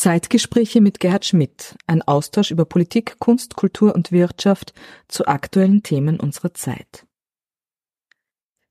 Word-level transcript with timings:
Zeitgespräche 0.00 0.80
mit 0.80 0.98
Gerhard 0.98 1.26
Schmidt, 1.26 1.76
ein 1.86 2.00
Austausch 2.00 2.50
über 2.50 2.64
Politik, 2.64 3.18
Kunst, 3.18 3.54
Kultur 3.54 3.94
und 3.94 4.12
Wirtschaft 4.12 4.72
zu 5.08 5.26
aktuellen 5.26 5.82
Themen 5.82 6.18
unserer 6.18 6.54
Zeit. 6.54 7.04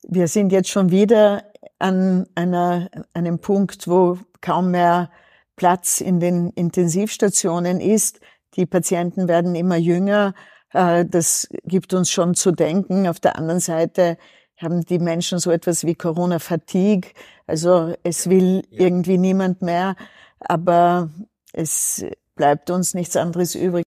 Wir 0.08 0.28
sind 0.28 0.52
jetzt 0.52 0.70
schon 0.70 0.90
wieder 0.90 1.44
an 1.78 2.26
einer, 2.34 2.90
einem 3.14 3.38
Punkt, 3.38 3.88
wo 3.88 4.18
kaum 4.42 4.72
mehr 4.72 5.12
Platz 5.56 6.02
in 6.02 6.20
den 6.20 6.50
Intensivstationen 6.50 7.80
ist. 7.80 8.22
Die 8.56 8.66
Patienten 8.66 9.28
werden 9.28 9.54
immer 9.54 9.78
jünger. 9.78 10.34
Äh, 10.74 11.06
das 11.06 11.48
gibt 11.64 11.94
uns 11.94 12.10
schon 12.10 12.34
zu 12.34 12.52
denken. 12.52 13.08
Auf 13.08 13.20
der 13.20 13.38
anderen 13.38 13.60
Seite 13.60 14.18
haben 14.58 14.82
die 14.82 14.98
Menschen 14.98 15.38
so 15.38 15.52
etwas 15.52 15.86
wie 15.86 15.94
Corona-Fatigue. 15.94 17.12
Also 17.46 17.94
es 18.02 18.32
will 18.32 18.64
irgendwie 18.72 19.20
niemand 19.20 19.62
mehr, 19.62 19.96
aber 20.40 21.10
es 21.54 22.06
bleibt 22.36 22.70
uns 22.70 22.94
nichts 22.94 23.16
anderes 23.16 23.56
übrig. 23.56 23.84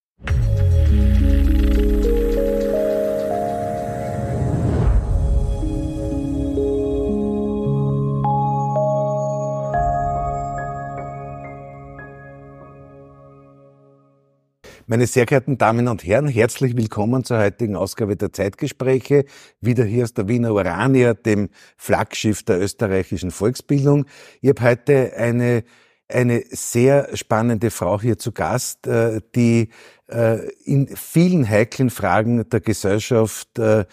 Meine 14.93 15.07
sehr 15.07 15.24
geehrten 15.24 15.57
Damen 15.57 15.88
und 15.88 16.05
Herren, 16.05 16.29
herzlich 16.29 16.77
willkommen 16.77 17.24
zur 17.24 17.38
heutigen 17.38 17.77
Ausgabe 17.77 18.15
der 18.15 18.30
Zeitgespräche. 18.30 19.24
Wieder 19.62 19.84
hier 19.84 20.02
aus 20.02 20.12
der 20.12 20.29
Wiener 20.29 20.52
Urania, 20.52 21.15
dem 21.15 21.48
Flaggschiff 21.79 22.43
der 22.43 22.60
österreichischen 22.60 23.30
Volksbildung. 23.30 24.05
Ich 24.43 24.51
habe 24.51 24.62
heute 24.62 25.15
eine, 25.16 25.65
eine 26.09 26.42
sehr 26.51 27.16
spannende 27.16 27.70
Frau 27.70 28.01
hier 28.01 28.19
zu 28.19 28.33
Gast, 28.33 28.87
äh, 28.87 29.20
die 29.34 29.69
äh, 30.09 30.48
in 30.65 30.88
vielen 30.88 31.49
heiklen 31.49 31.90
Fragen 31.90 32.49
der 32.49 32.60
Gesellschaft 32.60 33.59
äh, 33.59 33.85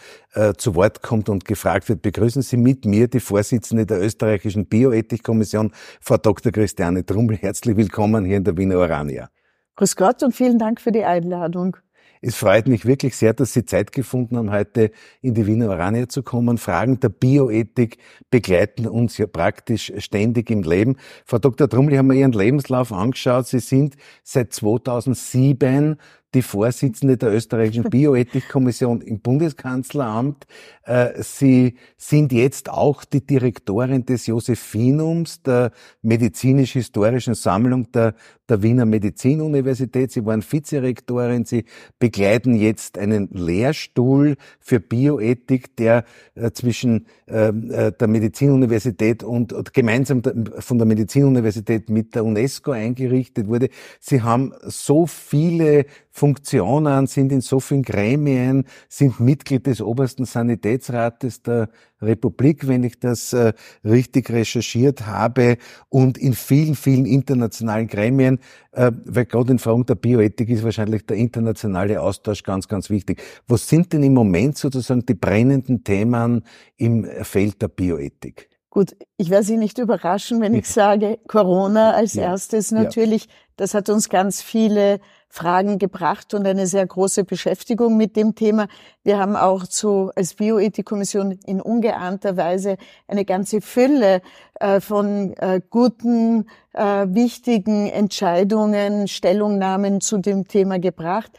zu 0.57 0.75
Wort 0.75 1.01
kommt 1.01 1.29
und 1.29 1.45
gefragt 1.45 1.89
wird. 1.89 2.01
Begrüßen 2.01 2.41
Sie 2.41 2.57
mit 2.57 2.85
mir 2.85 3.07
die 3.07 3.19
Vorsitzende 3.19 3.85
der 3.85 4.01
österreichischen 4.01 4.65
Bioethikkommission, 4.65 5.71
Frau 6.01 6.17
Dr. 6.17 6.51
Christiane 6.51 7.05
Trummel. 7.05 7.37
Herzlich 7.37 7.75
willkommen 7.77 8.25
hier 8.25 8.37
in 8.37 8.43
der 8.43 8.57
Wiener 8.57 8.77
Urania. 8.77 9.29
Grüß 9.75 9.95
Gott 9.95 10.21
und 10.23 10.35
vielen 10.35 10.59
Dank 10.59 10.81
für 10.81 10.91
die 10.91 11.05
Einladung. 11.05 11.77
Es 12.21 12.35
freut 12.35 12.67
mich 12.67 12.85
wirklich 12.85 13.15
sehr, 13.15 13.33
dass 13.33 13.53
Sie 13.53 13.63
Zeit 13.63 13.93
gefunden 13.93 14.35
haben, 14.35 14.51
heute 14.51 14.91
in 15.21 15.35
die 15.35 15.47
Wiener 15.47 15.69
Orania 15.69 16.09
zu 16.09 16.21
kommen. 16.21 16.57
Fragen 16.57 16.99
der 16.99 17.07
Bioethik 17.07 17.97
begleiten 18.29 18.87
uns 18.87 19.17
ja 19.17 19.25
praktisch 19.25 19.93
ständig 19.99 20.51
im 20.51 20.63
Leben. 20.63 20.97
Frau 21.25 21.37
Dr. 21.37 21.69
Trummel, 21.69 21.97
haben 21.97 22.07
mir 22.07 22.15
Ihren 22.15 22.33
Lebenslauf 22.33 22.91
angeschaut. 22.91 23.47
Sie 23.47 23.59
sind 23.59 23.95
seit 24.21 24.51
2007 24.51 25.95
die 26.33 26.41
Vorsitzende 26.41 27.17
der 27.17 27.33
österreichischen 27.33 27.83
Bioethikkommission 27.89 29.01
im 29.01 29.19
Bundeskanzleramt. 29.19 30.45
Äh, 30.83 31.21
Sie 31.21 31.75
sind 31.97 32.31
jetzt 32.31 32.69
auch 32.69 33.03
die 33.03 33.25
Direktorin 33.25 34.05
des 34.05 34.27
Josephinums, 34.27 35.41
der 35.43 35.71
medizinisch-historischen 36.01 37.33
Sammlung 37.33 37.91
der, 37.91 38.15
der 38.47 38.63
Wiener 38.63 38.85
Medizinuniversität. 38.85 40.11
Sie 40.11 40.25
waren 40.25 40.43
Vizerektorin. 40.43 41.45
Sie 41.45 41.65
begleiten 41.99 42.55
jetzt 42.55 42.97
einen 42.97 43.29
Lehrstuhl 43.31 44.35
für 44.59 44.79
Bioethik, 44.79 45.75
der 45.77 46.05
äh, 46.35 46.51
zwischen 46.51 47.07
ähm, 47.27 47.71
äh, 47.71 47.91
der 47.91 48.07
Medizinuniversität 48.07 49.23
und, 49.23 49.53
und 49.53 49.73
gemeinsam 49.73 50.21
von 50.59 50.77
der 50.77 50.87
Medizinuniversität 50.87 51.89
mit 51.89 52.15
der 52.15 52.25
UNESCO 52.25 52.71
eingerichtet 52.71 53.47
wurde. 53.47 53.69
Sie 53.99 54.21
haben 54.21 54.53
so 54.63 55.05
viele 55.05 55.85
Funktionen, 56.19 57.07
sind 57.07 57.31
in 57.31 57.39
so 57.39 57.61
vielen 57.61 57.83
Gremien, 57.83 58.65
sind 58.89 59.21
Mitglied 59.21 59.65
des 59.65 59.81
obersten 59.81 60.25
Sanitätsrates 60.25 61.43
der 61.43 61.69
Republik, 62.01 62.67
wenn 62.67 62.83
ich 62.83 62.99
das 62.99 63.31
äh, 63.31 63.53
richtig 63.85 64.29
recherchiert 64.29 65.05
habe, 65.05 65.57
und 65.87 66.17
in 66.17 66.33
vielen, 66.33 66.75
vielen 66.75 67.05
internationalen 67.05 67.87
Gremien, 67.87 68.39
äh, 68.73 68.91
weil 69.05 69.27
gerade 69.27 69.53
in 69.53 69.59
Fragen 69.59 69.85
der 69.85 69.95
Bioethik 69.95 70.49
ist 70.49 70.63
wahrscheinlich 70.63 71.05
der 71.05 71.15
internationale 71.15 72.01
Austausch 72.01 72.43
ganz, 72.43 72.67
ganz 72.67 72.89
wichtig. 72.89 73.21
Was 73.47 73.69
sind 73.69 73.93
denn 73.93 74.03
im 74.03 74.13
Moment 74.13 74.57
sozusagen 74.57 75.05
die 75.05 75.13
brennenden 75.13 75.85
Themen 75.85 76.43
im 76.75 77.05
Feld 77.21 77.61
der 77.61 77.69
Bioethik? 77.69 78.48
Gut, 78.71 78.95
ich 79.17 79.31
werde 79.31 79.45
Sie 79.45 79.57
nicht 79.57 79.79
überraschen, 79.79 80.41
wenn 80.41 80.53
ich 80.53 80.67
sage, 80.69 81.19
Corona 81.27 81.91
als 81.91 82.13
ja. 82.13 82.23
erstes 82.23 82.71
natürlich, 82.71 83.25
ja. 83.25 83.31
das 83.57 83.73
hat 83.73 83.89
uns 83.89 84.09
ganz 84.09 84.41
viele 84.43 84.99
Fragen 85.27 85.77
gebracht 85.77 86.33
und 86.33 86.45
eine 86.45 86.67
sehr 86.67 86.85
große 86.85 87.23
Beschäftigung 87.23 87.97
mit 87.97 88.15
dem 88.15 88.35
Thema. 88.35 88.67
Wir 89.03 89.19
haben 89.19 89.35
auch 89.35 89.65
zu, 89.65 90.11
als 90.15 90.33
Bioethikkommission 90.33 91.31
in 91.45 91.61
ungeahnter 91.61 92.35
Weise 92.35 92.77
eine 93.07 93.25
ganze 93.25 93.61
Fülle 93.61 94.21
äh, 94.59 94.79
von 94.81 95.33
äh, 95.37 95.61
guten, 95.69 96.47
äh, 96.73 97.05
wichtigen 97.09 97.87
Entscheidungen, 97.87 99.07
Stellungnahmen 99.07 100.01
zu 100.01 100.17
dem 100.17 100.47
Thema 100.47 100.79
gebracht. 100.79 101.31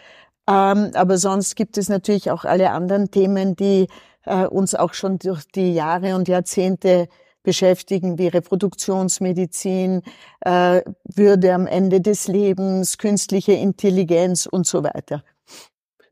Ähm, 0.48 0.90
aber 0.94 1.18
sonst 1.18 1.56
gibt 1.56 1.76
es 1.78 1.88
natürlich 1.88 2.30
auch 2.30 2.44
alle 2.44 2.70
anderen 2.70 3.10
Themen, 3.10 3.56
die 3.56 3.88
äh, 4.24 4.46
uns 4.46 4.74
auch 4.74 4.94
schon 4.94 5.18
durch 5.18 5.44
die 5.54 5.74
Jahre 5.74 6.14
und 6.14 6.28
Jahrzehnte 6.28 7.08
beschäftigen, 7.42 8.18
wie 8.18 8.28
Reproduktionsmedizin, 8.28 10.02
äh, 10.40 10.82
Würde 11.04 11.54
am 11.54 11.66
Ende 11.66 12.00
des 12.00 12.28
Lebens, 12.28 12.98
künstliche 12.98 13.52
Intelligenz 13.52 14.46
und 14.46 14.66
so 14.66 14.82
weiter. 14.84 15.22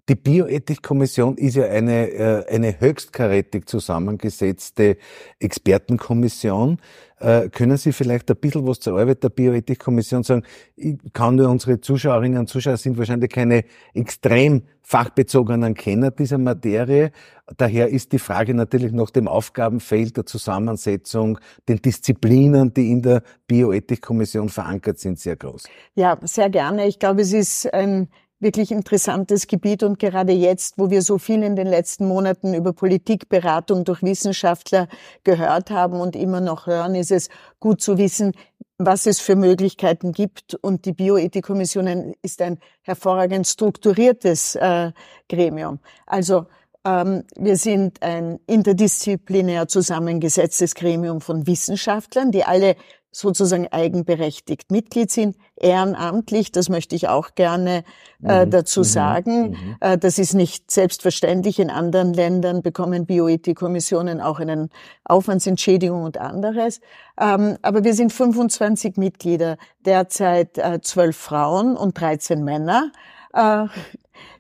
Die 0.09 0.15
Bioethikkommission 0.15 1.37
ist 1.37 1.57
ja 1.57 1.67
eine, 1.67 2.09
äh, 2.09 2.55
eine 2.55 2.81
höchstkarätig 2.81 3.67
zusammengesetzte 3.67 4.97
Expertenkommission. 5.39 6.79
Äh, 7.21 7.51
können 7.51 7.77
Sie 7.77 7.93
vielleicht 7.93 8.31
ein 8.31 8.37
bisschen 8.37 8.67
was 8.67 8.81
zur 8.81 8.99
Arbeit 8.99 9.23
der 9.23 9.29
Bioethikkommission 9.29 10.23
sagen? 10.23 10.45
Ich 10.77 10.97
kann 11.13 11.35
nur 11.35 11.51
unsere 11.51 11.83
Zuschauerinnen 11.83 12.39
und 12.39 12.49
Zuschauer 12.49 12.79
sind 12.79 12.97
wahrscheinlich 12.97 13.31
keine 13.31 13.65
extrem 13.93 14.63
fachbezogenen 14.81 15.75
Kenner 15.75 16.11
dieser 16.11 16.39
Materie. 16.39 17.11
Daher 17.59 17.89
ist 17.89 18.13
die 18.13 18.19
Frage 18.19 18.55
natürlich 18.55 18.93
nach 18.93 19.11
dem 19.11 19.29
Aufgabenfeld 19.29 20.17
der 20.17 20.25
Zusammensetzung, 20.25 21.39
den 21.69 21.83
Disziplinen, 21.83 22.73
die 22.73 22.93
in 22.93 23.03
der 23.03 23.23
Bioethikkommission 23.47 24.49
verankert 24.49 24.99
sind, 24.99 25.19
sehr 25.19 25.37
groß. 25.37 25.65
Ja, 25.97 26.19
sehr 26.23 26.49
gerne. 26.49 26.87
Ich 26.87 26.99
glaube, 26.99 27.21
es 27.21 27.35
ist 27.35 27.71
ein 27.75 28.09
wirklich 28.41 28.71
interessantes 28.71 29.47
Gebiet 29.47 29.83
und 29.83 29.99
gerade 29.99 30.33
jetzt, 30.33 30.75
wo 30.79 30.91
wir 30.91 31.03
so 31.03 31.19
viel 31.19 31.43
in 31.43 31.57
den 31.57 31.67
letzten 31.67 32.07
Monaten 32.07 32.55
über 32.55 32.73
Politikberatung 32.73 33.85
durch 33.85 34.03
Wissenschaftler 34.03 34.89
gehört 35.25 35.71
haben 35.71 36.01
und 36.01 36.15
immer 36.15 36.41
noch 36.41 36.67
hören, 36.67 36.95
ist 36.95 37.11
es 37.11 37.29
gut 37.59 37.81
zu 37.81 37.99
wissen, 37.99 38.33
was 38.79 39.07
es 39.07 39.21
für 39.21 39.35
Möglichkeiten 39.35 40.13
gibt. 40.13 40.55
Und 40.55 40.85
die 40.85 40.93
Bioethikkommission 40.93 42.15
ist 42.23 42.41
ein 42.41 42.59
hervorragend 42.83 43.47
strukturiertes 43.47 44.55
äh, 44.55 44.93
Gremium. 45.29 45.81
Also 46.07 46.47
ähm, 46.85 47.25
wir 47.37 47.57
sind 47.57 48.03
ein 48.03 48.39
interdisziplinär 48.47 49.67
zusammengesetztes 49.67 50.75
Gremium 50.75 51.21
von 51.21 51.47
Wissenschaftlern, 51.47 52.31
die 52.31 52.45
alle 52.45 52.77
sozusagen 53.11 53.69
eigenberechtigt 53.69 54.71
Mitglied 54.71 55.11
sind, 55.11 55.37
ehrenamtlich, 55.57 56.53
das 56.53 56.69
möchte 56.69 56.95
ich 56.95 57.09
auch 57.09 57.35
gerne 57.35 57.85
äh, 58.23 58.45
mhm. 58.45 58.51
dazu 58.51 58.81
mhm. 58.81 58.85
sagen. 58.85 59.51
Mhm. 59.51 59.77
Äh, 59.81 59.99
das 59.99 60.19
ist 60.19 60.35
nicht 60.35 60.71
selbstverständlich. 60.71 61.59
In 61.59 61.71
anderen 61.71 62.13
Ländern 62.13 62.63
bekommen 62.63 63.07
Bioethikkommissionen 63.07 64.21
auch 64.21 64.41
eine 64.41 64.69
Aufwandsentschädigung 65.05 66.03
und 66.03 66.19
anderes. 66.19 66.81
Ähm, 67.21 67.57
aber 67.63 67.85
wir 67.85 67.95
sind 67.95 68.13
25 68.13 68.97
Mitglieder, 68.97 69.57
derzeit 69.85 70.59
äh, 70.59 70.81
12 70.81 71.17
Frauen 71.17 71.77
und 71.77 71.99
13 71.99 72.45
Männer. 72.45 72.93
Äh, 73.33 73.67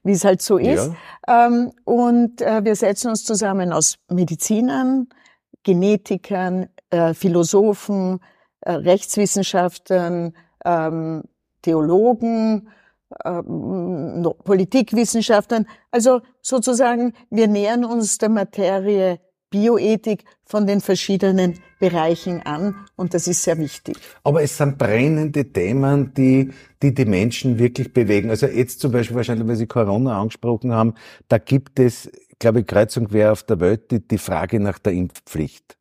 wie 0.03 0.13
es 0.13 0.25
halt 0.25 0.43
so 0.43 0.59
ist. 0.59 0.91
Ja. 1.27 1.47
Ähm, 1.47 1.73
und 1.85 2.41
äh, 2.41 2.65
wir 2.65 2.75
setzen 2.75 3.11
uns 3.11 3.25
zusammen 3.25 3.73
aus 3.73 3.99
Medizinern, 4.09 5.09
Genetikern, 5.63 6.69
äh, 6.91 7.15
Philosophen, 7.15 8.21
äh, 8.69 8.73
Rechtswissenschaftlern, 8.73 10.35
ähm, 10.63 11.23
Theologen, 11.63 12.69
ähm, 13.25 14.31
Politikwissenschaftlern. 14.45 15.67
Also 15.91 16.21
sozusagen, 16.43 17.15
wir 17.31 17.49
nähern 17.49 17.87
uns 17.87 18.19
der 18.19 18.29
Materie 18.29 19.21
Bioethik 19.49 20.25
von 20.45 20.67
den 20.67 20.83
verschiedenen 20.83 21.59
Bereichen 21.81 22.43
an 22.43 22.75
und 22.97 23.15
das 23.15 23.27
ist 23.27 23.43
sehr 23.43 23.57
wichtig. 23.57 23.97
Aber 24.23 24.43
es 24.43 24.59
sind 24.59 24.77
brennende 24.77 25.51
Themen, 25.51 26.13
die, 26.13 26.53
die 26.83 26.93
die 26.93 27.07
Menschen 27.07 27.59
wirklich 27.59 27.95
bewegen. 27.95 28.29
Also 28.29 28.47
jetzt 28.47 28.81
zum 28.81 28.93
Beispiel 28.93 29.17
wahrscheinlich, 29.17 29.49
weil 29.49 29.57
Sie 29.57 29.67
Corona 29.67 30.21
angesprochen 30.21 30.75
haben, 30.75 30.93
da 31.29 31.39
gibt 31.39 31.81
es, 31.81 32.11
glaube 32.39 32.61
ich, 32.61 32.67
kreuz 32.67 32.99
und 32.99 33.09
quer 33.09 33.33
auf 33.33 33.45
der 33.45 33.61
Welt 33.61 33.91
die, 33.91 34.07
die 34.07 34.19
Frage 34.19 34.61
nach 34.61 34.79
der 34.79 34.93
Impfpflicht. 34.93 35.78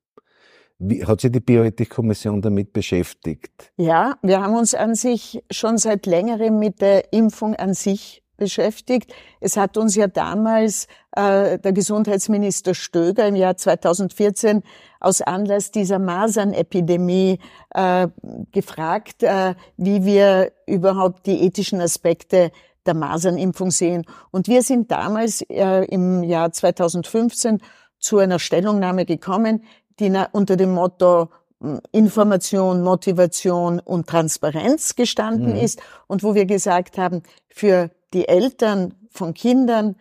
Wie, 0.80 1.04
hat 1.06 1.22
sich 1.22 1.32
die 1.32 1.40
Bioethikkommission 1.40 2.42
damit 2.42 2.72
beschäftigt? 2.72 3.72
Ja, 3.78 4.16
wir 4.22 4.42
haben 4.42 4.56
uns 4.56 4.76
an 4.76 4.94
sich 4.94 5.44
schon 5.50 5.78
seit 5.78 6.06
längerem 6.06 6.60
mit 6.60 6.82
der 6.82 7.12
Impfung 7.14 7.56
an 7.56 7.74
sich 7.74 8.24
beschäftigt. 8.38 9.12
Es 9.42 9.58
hat 9.58 9.78
uns 9.78 9.96
ja 9.96 10.08
damals 10.08 10.88
äh, 11.12 11.58
der 11.58 11.74
Gesundheitsminister 11.74 12.76
Stöger 12.76 13.28
im 13.28 13.36
Jahr 13.36 13.58
2014 13.58 14.62
aus 15.00 15.22
Anlass 15.22 15.72
dieser 15.72 15.98
Masernepidemie 15.98 17.40
äh, 17.74 18.08
gefragt, 18.52 19.24
äh, 19.24 19.56
wie 19.76 20.06
wir 20.06 20.52
überhaupt 20.68 21.26
die 21.26 21.44
ethischen 21.44 21.82
Aspekte 21.82 22.52
der 22.86 22.94
Masernimpfung 22.94 23.72
sehen. 23.72 24.06
Und 24.32 24.48
wir 24.48 24.62
sind 24.62 24.92
damals 24.92 25.42
äh, 25.42 25.86
im 25.86 26.24
Jahr 26.24 26.52
2015 26.52 27.62
zu 28.00 28.20
einer 28.20 28.38
Stellungnahme 28.38 29.06
gekommen, 29.06 29.64
die 30.00 30.14
unter 30.32 30.56
dem 30.56 30.74
Motto 30.74 31.30
hm, 31.62 31.82
Information, 31.92 32.84
Motivation 32.84 33.80
und 33.80 34.08
Transparenz 34.08 34.96
gestanden 34.96 35.54
mhm. 35.54 35.60
ist 35.60 35.82
und 36.08 36.24
wo 36.24 36.36
wir 36.36 36.46
gesagt 36.46 36.98
haben, 36.98 37.24
für 37.50 37.92
die 38.14 38.28
Eltern 38.28 38.94
von 39.10 39.34
Kindern 39.34 39.96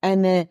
eine 0.00 0.48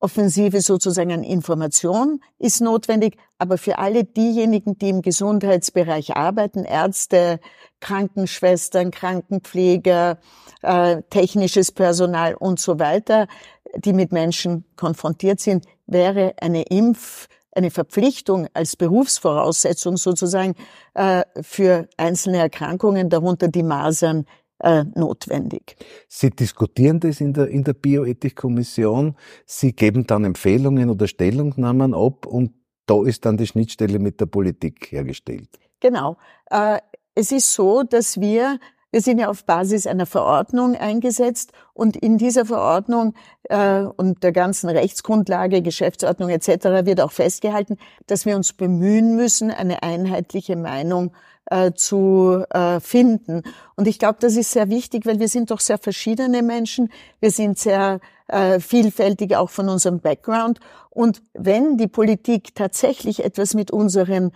Offensive 0.00 0.62
sozusagen 0.62 1.12
an 1.12 1.22
Information 1.22 2.20
ist 2.38 2.62
notwendig, 2.62 3.18
aber 3.38 3.58
für 3.58 3.78
alle 3.78 4.04
diejenigen, 4.04 4.78
die 4.78 4.88
im 4.88 5.02
Gesundheitsbereich 5.02 6.16
arbeiten, 6.16 6.64
Ärzte, 6.64 7.38
Krankenschwestern, 7.80 8.90
Krankenpfleger, 8.90 10.18
äh, 10.62 11.02
technisches 11.10 11.70
Personal 11.70 12.34
und 12.34 12.58
so 12.60 12.78
weiter, 12.78 13.28
die 13.76 13.92
mit 13.92 14.10
Menschen 14.10 14.64
konfrontiert 14.76 15.40
sind, 15.40 15.66
wäre 15.86 16.34
eine 16.40 16.62
Impf, 16.62 17.28
eine 17.52 17.70
Verpflichtung 17.70 18.48
als 18.54 18.76
Berufsvoraussetzung 18.76 19.96
sozusagen 19.96 20.54
äh, 20.94 21.24
für 21.42 21.88
einzelne 21.96 22.38
Erkrankungen, 22.38 23.08
darunter 23.08 23.48
die 23.48 23.62
Masern, 23.62 24.26
äh, 24.62 24.84
notwendig. 24.94 25.76
Sie 26.08 26.30
diskutieren 26.30 27.00
das 27.00 27.20
in 27.20 27.32
der, 27.32 27.48
in 27.48 27.64
der 27.64 27.72
Bioethikkommission. 27.72 29.16
Sie 29.46 29.72
geben 29.72 30.06
dann 30.06 30.24
Empfehlungen 30.24 30.90
oder 30.90 31.06
Stellungnahmen 31.06 31.94
ab 31.94 32.26
und 32.26 32.52
da 32.86 33.02
ist 33.04 33.24
dann 33.24 33.36
die 33.36 33.46
Schnittstelle 33.46 33.98
mit 33.98 34.20
der 34.20 34.26
Politik 34.26 34.92
hergestellt. 34.92 35.48
Genau. 35.80 36.18
Äh, 36.50 36.78
es 37.14 37.32
ist 37.32 37.52
so, 37.52 37.82
dass 37.82 38.20
wir 38.20 38.58
wir 38.92 39.00
sind 39.00 39.18
ja 39.18 39.28
auf 39.28 39.44
Basis 39.44 39.86
einer 39.86 40.06
Verordnung 40.06 40.76
eingesetzt 40.76 41.52
und 41.74 41.96
in 41.96 42.18
dieser 42.18 42.44
Verordnung 42.44 43.14
äh, 43.44 43.82
und 43.82 44.22
der 44.22 44.32
ganzen 44.32 44.68
Rechtsgrundlage, 44.68 45.62
Geschäftsordnung 45.62 46.30
etc. 46.30 46.86
wird 46.86 47.00
auch 47.00 47.12
festgehalten, 47.12 47.76
dass 48.06 48.26
wir 48.26 48.36
uns 48.36 48.52
bemühen 48.52 49.16
müssen, 49.16 49.50
eine 49.50 49.82
einheitliche 49.82 50.56
Meinung 50.56 51.12
äh, 51.46 51.72
zu 51.72 52.44
äh, 52.50 52.80
finden. 52.80 53.42
Und 53.76 53.86
ich 53.86 53.98
glaube, 53.98 54.18
das 54.20 54.36
ist 54.36 54.52
sehr 54.52 54.68
wichtig, 54.70 55.06
weil 55.06 55.20
wir 55.20 55.28
sind 55.28 55.50
doch 55.50 55.60
sehr 55.60 55.78
verschiedene 55.78 56.42
Menschen. 56.42 56.90
Wir 57.20 57.30
sind 57.30 57.58
sehr 57.58 58.00
äh, 58.28 58.60
vielfältig 58.60 59.36
auch 59.36 59.50
von 59.50 59.68
unserem 59.68 60.00
Background. 60.00 60.60
Und 60.90 61.22
wenn 61.32 61.76
die 61.76 61.88
Politik 61.88 62.54
tatsächlich 62.54 63.24
etwas 63.24 63.54
mit 63.54 63.70
unseren 63.70 64.32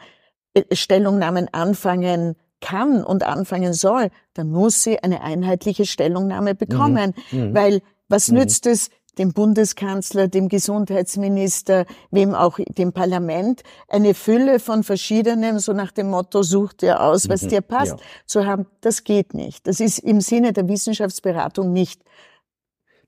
äh, 0.54 0.62
Stellungnahmen 0.74 1.48
anfangen 1.52 2.36
kann 2.64 3.04
und 3.04 3.24
anfangen 3.24 3.74
soll, 3.74 4.08
dann 4.32 4.50
muss 4.50 4.82
sie 4.82 5.02
eine 5.02 5.20
einheitliche 5.20 5.84
Stellungnahme 5.84 6.54
bekommen. 6.54 7.12
Mhm. 7.30 7.48
Mhm. 7.48 7.54
Weil 7.54 7.82
was 8.08 8.30
mhm. 8.30 8.38
nützt 8.38 8.66
es, 8.66 8.88
dem 9.18 9.32
Bundeskanzler, 9.32 10.26
dem 10.28 10.48
Gesundheitsminister, 10.48 11.84
wem 12.10 12.34
auch 12.34 12.58
dem 12.66 12.92
Parlament, 12.92 13.62
eine 13.86 14.14
Fülle 14.14 14.58
von 14.58 14.82
verschiedenen, 14.82 15.60
so 15.60 15.72
nach 15.72 15.92
dem 15.92 16.10
Motto, 16.10 16.42
sucht 16.42 16.82
dir 16.82 17.00
aus, 17.00 17.28
was 17.28 17.42
mhm, 17.42 17.48
dir 17.48 17.60
passt, 17.60 17.92
ja. 17.92 18.04
zu 18.26 18.46
haben. 18.46 18.66
Das 18.80 19.04
geht 19.04 19.34
nicht. 19.34 19.66
Das 19.68 19.78
ist 19.78 19.98
im 20.00 20.20
Sinne 20.20 20.52
der 20.52 20.66
Wissenschaftsberatung 20.68 21.72
nicht. 21.72 22.02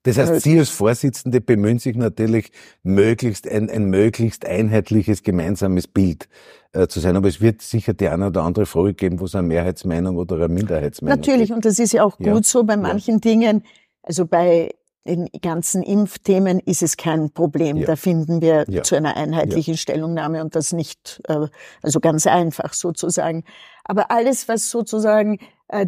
Das 0.07 0.19
heißt, 0.19 0.43
Sie 0.43 0.59
als 0.59 0.71
Vorsitzende 0.71 1.41
bemühen 1.41 1.79
sich 1.79 1.97
natürlich, 1.97 2.53
möglichst 2.83 3.49
ein, 3.49 3.69
ein 3.69 3.87
möglichst 3.87 4.47
einheitliches 4.47 5.23
gemeinsames 5.23 5.89
Bild 5.89 6.29
äh, 6.73 6.87
zu 6.87 7.01
sein. 7.01 7.17
Aber 7.17 7.29
es 7.29 7.41
wird 7.41 7.61
sicher 7.61 7.93
die 7.93 8.09
eine 8.09 8.29
oder 8.29 8.43
andere 8.43 8.67
Frage 8.67 8.95
geben, 8.95 9.21
wo 9.21 9.25
es 9.25 9.35
eine 9.35 9.49
Mehrheitsmeinung 9.49 10.17
oder 10.17 10.37
eine 10.37 10.49
Minderheitsmeinung 10.49 11.19
Natürlich, 11.19 11.49
gibt. 11.49 11.57
und 11.57 11.65
das 11.65 11.79
ist 11.79 11.93
ja 11.93 12.05
auch 12.05 12.17
gut 12.19 12.27
ja. 12.27 12.43
so 12.43 12.65
bei 12.65 12.77
manchen 12.77 13.17
ja. 13.17 13.21
Dingen. 13.21 13.65
Also 14.03 14.27
bei 14.27 14.71
den 15.07 15.29
ganzen 15.41 15.83
Impfthemen 15.83 16.61
ist 16.61 16.83
es 16.83 16.97
kein 16.97 17.31
Problem. 17.31 17.79
Ja. 17.79 17.87
Da 17.87 17.97
finden 17.97 18.41
wir 18.41 18.67
zu 18.83 18.97
einer 18.97 19.17
einheitlichen. 19.17 19.77
Stellungnahme 19.77 20.43
und 20.43 20.55
das 20.55 20.73
nicht, 20.73 21.21
äh, 21.29 21.47
also 21.83 22.01
ganz 22.01 22.27
einfach 22.27 22.73
sozusagen. 22.75 23.45
Aber 23.85 24.11
alles, 24.11 24.49
was 24.49 24.71
sozusagen 24.71 25.39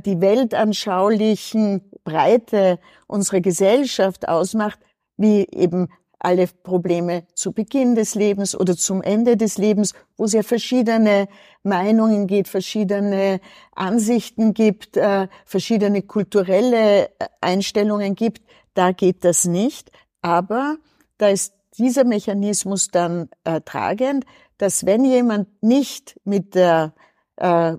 die 0.04 0.20
weltanschaulichen 0.20 1.82
Breite 2.04 2.78
unserer 3.06 3.40
Gesellschaft 3.40 4.28
ausmacht, 4.28 4.78
wie 5.16 5.46
eben 5.52 5.88
alle 6.18 6.46
Probleme 6.48 7.24
zu 7.34 7.52
Beginn 7.52 7.94
des 7.94 8.14
Lebens 8.14 8.58
oder 8.58 8.76
zum 8.76 9.02
Ende 9.02 9.36
des 9.36 9.56
Lebens, 9.56 9.94
wo 10.16 10.24
es 10.24 10.32
ja 10.32 10.42
verschiedene 10.42 11.28
Meinungen 11.62 12.26
gibt, 12.26 12.48
verschiedene 12.48 13.40
Ansichten 13.74 14.52
gibt, 14.52 14.96
äh, 14.96 15.28
verschiedene 15.44 16.02
kulturelle 16.02 17.10
Einstellungen 17.40 18.14
gibt, 18.14 18.42
da 18.74 18.92
geht 18.92 19.24
das 19.24 19.44
nicht. 19.44 19.90
Aber 20.22 20.76
da 21.18 21.28
ist 21.28 21.54
dieser 21.78 22.04
Mechanismus 22.04 22.88
dann 22.88 23.28
äh, 23.44 23.60
tragend, 23.60 24.24
dass 24.56 24.86
wenn 24.86 25.04
jemand 25.04 25.62
nicht 25.62 26.18
mit 26.24 26.56
der 26.56 26.94
äh, 27.36 27.74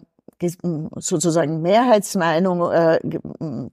sozusagen 0.96 1.62
Mehrheitsmeinung 1.62 2.72
äh, 2.72 3.00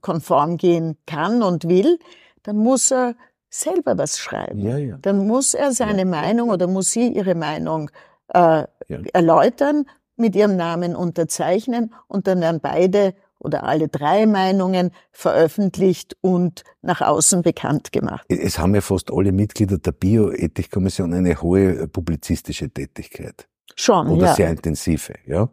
konform 0.01 0.57
gehen 0.57 0.97
kann 1.05 1.41
und 1.43 1.67
will, 1.67 1.99
dann 2.43 2.57
muss 2.57 2.91
er 2.91 3.15
selber 3.49 3.97
was 3.97 4.19
schreiben. 4.19 4.59
Ja, 4.59 4.77
ja. 4.77 4.97
Dann 5.01 5.27
muss 5.27 5.53
er 5.53 5.71
seine 5.71 5.99
ja. 5.99 6.05
Meinung 6.05 6.49
oder 6.49 6.67
muss 6.67 6.91
sie 6.91 7.07
ihre 7.07 7.35
Meinung 7.35 7.89
äh, 8.33 8.63
erläutern, 9.13 9.85
mit 10.17 10.35
ihrem 10.35 10.55
Namen 10.55 10.95
unterzeichnen 10.95 11.93
und 12.07 12.27
dann 12.27 12.41
werden 12.41 12.59
beide 12.59 13.13
oder 13.39 13.63
alle 13.63 13.87
drei 13.87 14.25
Meinungen 14.25 14.91
veröffentlicht 15.11 16.17
und 16.21 16.63
nach 16.81 17.01
außen 17.01 17.43
bekannt 17.43 17.91
gemacht. 17.91 18.25
Es 18.29 18.57
haben 18.57 18.73
ja 18.73 18.81
fast 18.81 19.11
alle 19.11 19.31
Mitglieder 19.31 19.77
der 19.77 19.91
Bioethikkommission 19.91 21.13
eine 21.13 21.39
hohe 21.39 21.87
publizistische 21.87 22.69
Tätigkeit. 22.69 23.47
Schon, 23.75 24.07
Oder 24.07 24.27
ja. 24.27 24.33
sehr 24.33 24.49
intensive, 24.49 25.13
ja. 25.27 25.49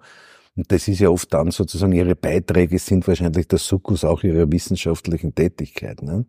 Und 0.56 0.70
das 0.70 0.86
ist 0.88 1.00
ja 1.00 1.08
oft 1.08 1.32
dann 1.34 1.50
sozusagen, 1.50 1.92
ihre 1.92 2.14
Beiträge 2.14 2.78
sind 2.78 3.06
wahrscheinlich 3.08 3.48
der 3.48 3.58
Sukkus 3.58 4.04
auch 4.04 4.22
ihrer 4.22 4.50
wissenschaftlichen 4.50 5.34
Tätigkeit, 5.34 6.02
ne? 6.02 6.24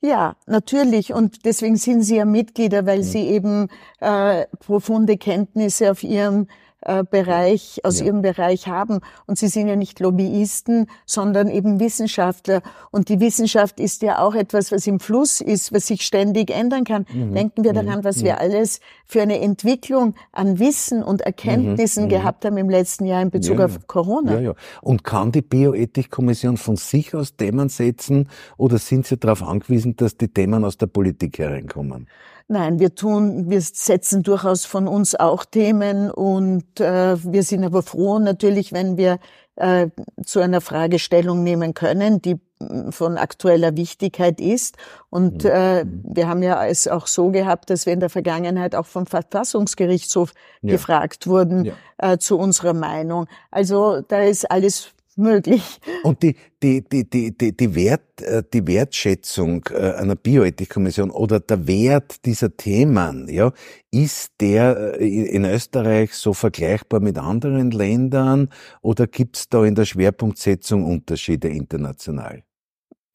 Ja, 0.00 0.36
natürlich. 0.46 1.14
Und 1.14 1.46
deswegen 1.46 1.76
sind 1.76 2.02
Sie 2.02 2.16
ja 2.16 2.26
Mitglieder, 2.26 2.84
weil 2.84 2.98
mhm. 2.98 3.02
Sie 3.04 3.26
eben 3.26 3.68
äh, 4.00 4.44
profunde 4.60 5.16
Kenntnisse 5.16 5.90
auf 5.90 6.02
Ihrem 6.02 6.46
äh, 6.84 7.04
Bereich, 7.08 7.80
aus 7.84 8.00
ja. 8.00 8.06
ihrem 8.06 8.22
Bereich 8.22 8.68
haben. 8.68 9.00
Und 9.26 9.38
sie 9.38 9.48
sind 9.48 9.68
ja 9.68 9.76
nicht 9.76 10.00
Lobbyisten, 10.00 10.86
sondern 11.06 11.48
eben 11.48 11.80
Wissenschaftler. 11.80 12.62
Und 12.90 13.08
die 13.08 13.20
Wissenschaft 13.20 13.80
ist 13.80 14.02
ja 14.02 14.18
auch 14.18 14.34
etwas, 14.34 14.72
was 14.72 14.86
im 14.86 15.00
Fluss 15.00 15.40
ist, 15.40 15.72
was 15.72 15.86
sich 15.86 16.02
ständig 16.02 16.50
ändern 16.50 16.84
kann. 16.84 17.06
Mhm. 17.12 17.34
Denken 17.34 17.64
wir 17.64 17.72
mhm. 17.72 17.86
daran, 17.86 18.04
was 18.04 18.18
mhm. 18.18 18.24
wir 18.24 18.40
alles 18.40 18.80
für 19.06 19.22
eine 19.22 19.40
Entwicklung 19.40 20.14
an 20.32 20.58
Wissen 20.58 21.02
und 21.02 21.22
Erkenntnissen 21.22 22.04
mhm. 22.04 22.08
gehabt 22.08 22.44
haben 22.44 22.56
im 22.56 22.68
letzten 22.70 23.06
Jahr 23.06 23.22
in 23.22 23.30
Bezug 23.30 23.58
ja. 23.58 23.66
auf 23.66 23.86
Corona. 23.86 24.34
Ja, 24.34 24.40
ja. 24.40 24.54
Und 24.82 25.04
kann 25.04 25.32
die 25.32 25.42
Bioethikkommission 25.42 26.56
von 26.56 26.76
sich 26.76 27.14
aus 27.14 27.36
Themen 27.36 27.68
setzen 27.68 28.28
oder 28.56 28.78
sind 28.78 29.06
Sie 29.06 29.16
darauf 29.16 29.42
angewiesen, 29.42 29.96
dass 29.96 30.16
die 30.16 30.28
Themen 30.28 30.64
aus 30.64 30.78
der 30.78 30.86
Politik 30.86 31.38
hereinkommen? 31.38 32.08
Nein, 32.46 32.78
wir 32.78 32.94
tun, 32.94 33.48
wir 33.48 33.62
setzen 33.62 34.22
durchaus 34.22 34.66
von 34.66 34.86
uns 34.86 35.14
auch 35.14 35.46
Themen 35.46 36.10
und 36.10 36.73
äh, 36.80 37.16
wir 37.22 37.42
sind 37.42 37.64
aber 37.64 37.82
froh 37.82 38.18
natürlich, 38.18 38.72
wenn 38.72 38.96
wir 38.96 39.18
äh, 39.56 39.88
zu 40.24 40.40
einer 40.40 40.60
Fragestellung 40.60 41.42
nehmen 41.42 41.74
können, 41.74 42.20
die 42.20 42.36
mm, 42.58 42.90
von 42.90 43.16
aktueller 43.16 43.76
Wichtigkeit 43.76 44.40
ist. 44.40 44.76
Und 45.10 45.44
mhm. 45.44 45.50
äh, 45.50 45.84
wir 45.86 46.28
haben 46.28 46.42
ja 46.42 46.66
es 46.66 46.88
auch 46.88 47.06
so 47.06 47.30
gehabt, 47.30 47.70
dass 47.70 47.86
wir 47.86 47.92
in 47.92 48.00
der 48.00 48.10
Vergangenheit 48.10 48.74
auch 48.74 48.86
vom 48.86 49.06
Verfassungsgerichtshof 49.06 50.32
ja. 50.62 50.72
gefragt 50.72 51.26
wurden 51.26 51.66
ja. 51.66 51.74
äh, 51.98 52.18
zu 52.18 52.38
unserer 52.38 52.74
Meinung. 52.74 53.26
Also 53.50 54.00
da 54.00 54.22
ist 54.22 54.50
alles 54.50 54.93
möglich. 55.16 55.78
Und 56.02 56.22
die, 56.22 56.36
die, 56.62 56.82
die, 56.82 57.08
die, 57.08 57.36
die, 57.36 57.56
die, 57.56 57.74
Wert, 57.74 58.22
äh, 58.22 58.42
die 58.52 58.66
Wertschätzung 58.66 59.64
äh, 59.70 59.92
einer 59.92 60.16
Bioethikkommission 60.16 61.10
oder 61.10 61.40
der 61.40 61.66
Wert 61.66 62.24
dieser 62.24 62.56
Themen, 62.56 63.28
ja, 63.28 63.52
ist 63.90 64.32
der 64.40 65.00
äh, 65.00 65.26
in 65.26 65.44
Österreich 65.44 66.14
so 66.14 66.32
vergleichbar 66.32 67.00
mit 67.00 67.18
anderen 67.18 67.70
Ländern 67.70 68.48
oder 68.82 69.06
gibt 69.06 69.36
es 69.36 69.48
da 69.48 69.64
in 69.64 69.74
der 69.74 69.84
Schwerpunktsetzung 69.84 70.84
Unterschiede 70.84 71.48
international? 71.48 72.42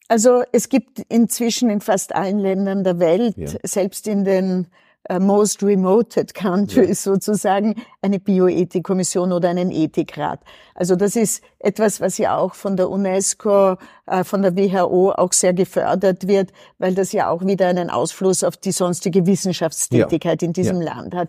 Also 0.08 0.42
es 0.50 0.68
gibt 0.68 0.98
inzwischen 1.08 1.70
in 1.70 1.80
fast 1.80 2.14
allen 2.14 2.40
Ländern 2.40 2.82
der 2.82 2.98
Welt, 2.98 3.36
ja. 3.36 3.48
selbst 3.62 4.08
in 4.08 4.24
den 4.24 4.66
most 5.18 5.62
remoted 5.62 6.34
countries 6.34 7.04
ja. 7.04 7.12
sozusagen 7.12 7.74
eine 8.02 8.20
Bioethikkommission 8.20 9.32
oder 9.32 9.48
einen 9.48 9.70
Ethikrat. 9.70 10.40
Also 10.74 10.94
das 10.94 11.16
ist 11.16 11.42
etwas, 11.58 12.00
was 12.00 12.18
ja 12.18 12.36
auch 12.36 12.54
von 12.54 12.76
der 12.76 12.90
UNESCO, 12.90 13.76
äh, 14.06 14.24
von 14.24 14.42
der 14.42 14.56
WHO 14.56 15.12
auch 15.12 15.32
sehr 15.32 15.52
gefördert 15.52 16.28
wird, 16.28 16.52
weil 16.78 16.94
das 16.94 17.12
ja 17.12 17.30
auch 17.30 17.44
wieder 17.44 17.68
einen 17.68 17.90
Ausfluss 17.90 18.44
auf 18.44 18.56
die 18.56 18.72
sonstige 18.72 19.26
Wissenschaftstätigkeit 19.26 20.42
ja. 20.42 20.46
in 20.46 20.52
diesem 20.52 20.82
ja. 20.82 20.94
Land 20.94 21.14
hat. 21.14 21.28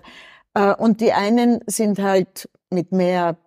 Äh, 0.54 0.76
und 0.76 1.02
die 1.02 1.14
einen 1.14 1.62
sind 1.66 2.00
halt 2.00 2.50
mit 2.70 2.92
mehr 2.92 3.38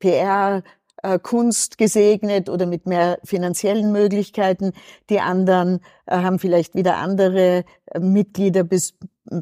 PR, 0.00 0.62
äh, 1.02 1.18
Kunst 1.18 1.78
gesegnet 1.78 2.48
oder 2.48 2.66
mit 2.66 2.86
mehr 2.86 3.18
finanziellen 3.24 3.92
Möglichkeiten. 3.92 4.72
Die 5.10 5.20
anderen 5.20 5.80
äh, 6.06 6.16
haben 6.16 6.38
vielleicht 6.38 6.74
wieder 6.74 6.96
andere 6.96 7.64
äh, 7.86 8.00
Mitglieder 8.00 8.64
bis 8.64 8.94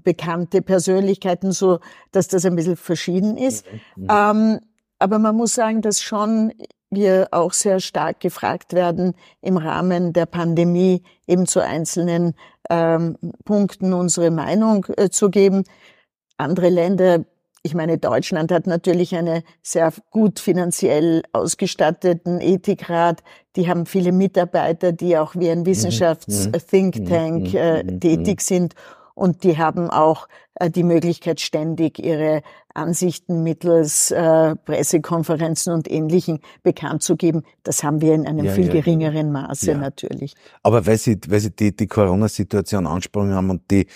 bekannte 0.02 0.62
Persönlichkeiten, 0.62 1.52
so 1.52 1.80
dass 2.12 2.28
das 2.28 2.44
ein 2.44 2.56
bisschen 2.56 2.76
verschieden 2.76 3.36
ist. 3.36 3.66
Mhm. 3.96 4.02
mhm. 4.02 4.08
Ähm, 4.10 4.60
aber 4.98 5.18
man 5.18 5.36
muss 5.36 5.54
sagen, 5.54 5.82
dass 5.82 6.00
schon 6.00 6.54
wir 6.88 7.28
auch 7.30 7.52
sehr 7.52 7.80
stark 7.80 8.20
gefragt 8.20 8.72
werden, 8.72 9.14
im 9.42 9.58
Rahmen 9.58 10.14
der 10.14 10.24
Pandemie 10.24 11.02
eben 11.26 11.46
zu 11.46 11.60
einzelnen 11.60 12.32
ähm, 12.70 13.18
Punkten 13.44 13.92
unsere 13.92 14.30
Meinung 14.30 14.86
äh, 14.96 15.10
zu 15.10 15.28
geben. 15.28 15.64
Andere 16.38 16.70
Länder 16.70 17.26
ich 17.66 17.74
meine, 17.74 17.98
Deutschland 17.98 18.52
hat 18.52 18.68
natürlich 18.68 19.16
einen 19.16 19.42
sehr 19.60 19.92
gut 20.10 20.38
finanziell 20.38 21.22
ausgestatteten 21.32 22.40
Ethikrat. 22.40 23.24
Die 23.56 23.68
haben 23.68 23.86
viele 23.86 24.12
Mitarbeiter, 24.12 24.92
die 24.92 25.18
auch 25.18 25.34
wie 25.34 25.50
ein 25.50 25.60
mhm. 25.60 25.66
Wissenschafts-Think 25.66 27.00
mhm. 27.00 27.06
Tank 27.06 27.52
mhm. 27.52 27.56
äh, 27.56 27.98
tätig 27.98 28.40
sind. 28.42 28.74
Und 29.16 29.44
die 29.44 29.56
haben 29.56 29.90
auch 29.90 30.28
die 30.74 30.82
Möglichkeit, 30.82 31.40
ständig 31.40 31.98
ihre 31.98 32.42
Ansichten 32.76 33.42
mittels 33.42 34.10
äh, 34.10 34.54
Pressekonferenzen 34.54 35.72
und 35.72 35.90
Ähnlichen 35.90 36.40
bekannt 36.62 37.02
zu 37.02 37.16
geben. 37.16 37.42
Das 37.62 37.82
haben 37.82 38.00
wir 38.00 38.14
in 38.14 38.26
einem 38.26 38.44
ja, 38.44 38.52
viel 38.52 38.66
ja, 38.66 38.72
geringeren 38.72 39.32
Maße 39.32 39.72
ja. 39.72 39.78
natürlich. 39.78 40.34
Aber 40.62 40.86
weil 40.86 40.98
Sie, 40.98 41.18
weil 41.28 41.40
Sie 41.40 41.50
die, 41.50 41.74
die 41.74 41.86
Corona-Situation 41.86 42.86
angesprochen 42.86 43.32
haben 43.34 43.50
und 43.50 43.70
die, 43.70 43.86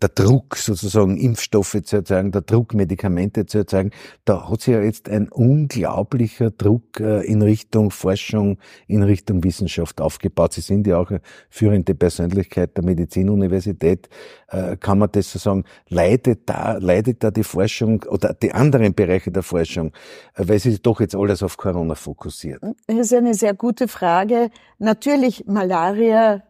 der 0.00 0.08
Druck 0.08 0.56
sozusagen 0.56 1.16
Impfstoffe 1.16 1.82
zu 1.82 1.96
erzeugen, 1.96 2.30
der 2.32 2.42
Druck 2.42 2.74
Medikamente 2.74 3.46
zu 3.46 3.58
erzeugen, 3.58 3.90
da 4.24 4.48
hat 4.48 4.60
sich 4.62 4.74
ja 4.74 4.82
jetzt 4.82 5.08
ein 5.08 5.28
unglaublicher 5.28 6.50
Druck 6.50 7.00
äh, 7.00 7.26
in 7.26 7.42
Richtung 7.42 7.90
Forschung, 7.90 8.58
in 8.86 9.02
Richtung 9.02 9.42
Wissenschaft 9.42 10.00
aufgebaut. 10.00 10.52
Sie 10.52 10.60
sind 10.60 10.86
ja 10.86 10.98
auch 10.98 11.10
eine 11.10 11.20
führende 11.50 11.94
Persönlichkeit 11.94 12.76
der 12.76 12.84
Medizinuniversität. 12.84 14.08
Äh, 14.48 14.76
kann 14.76 14.98
man 14.98 15.10
das 15.12 15.32
so 15.32 15.38
sagen, 15.38 15.64
leidet 16.08 16.48
da, 16.48 16.78
leidet 16.80 17.22
da 17.22 17.30
die 17.30 17.44
Forschung 17.44 18.02
oder 18.08 18.34
die 18.34 18.52
anderen 18.52 18.94
Bereiche 18.94 19.30
der 19.30 19.42
Forschung, 19.42 19.92
weil 20.36 20.58
Sie 20.58 20.78
doch 20.78 21.00
jetzt 21.00 21.14
alles 21.14 21.42
auf 21.42 21.56
Corona 21.56 21.94
fokussiert? 21.94 22.62
Das 22.86 22.96
ist 22.96 23.14
eine 23.14 23.34
sehr 23.34 23.54
gute 23.54 23.88
Frage. 23.88 24.50
Natürlich, 24.78 25.44
Malaria 25.46 26.42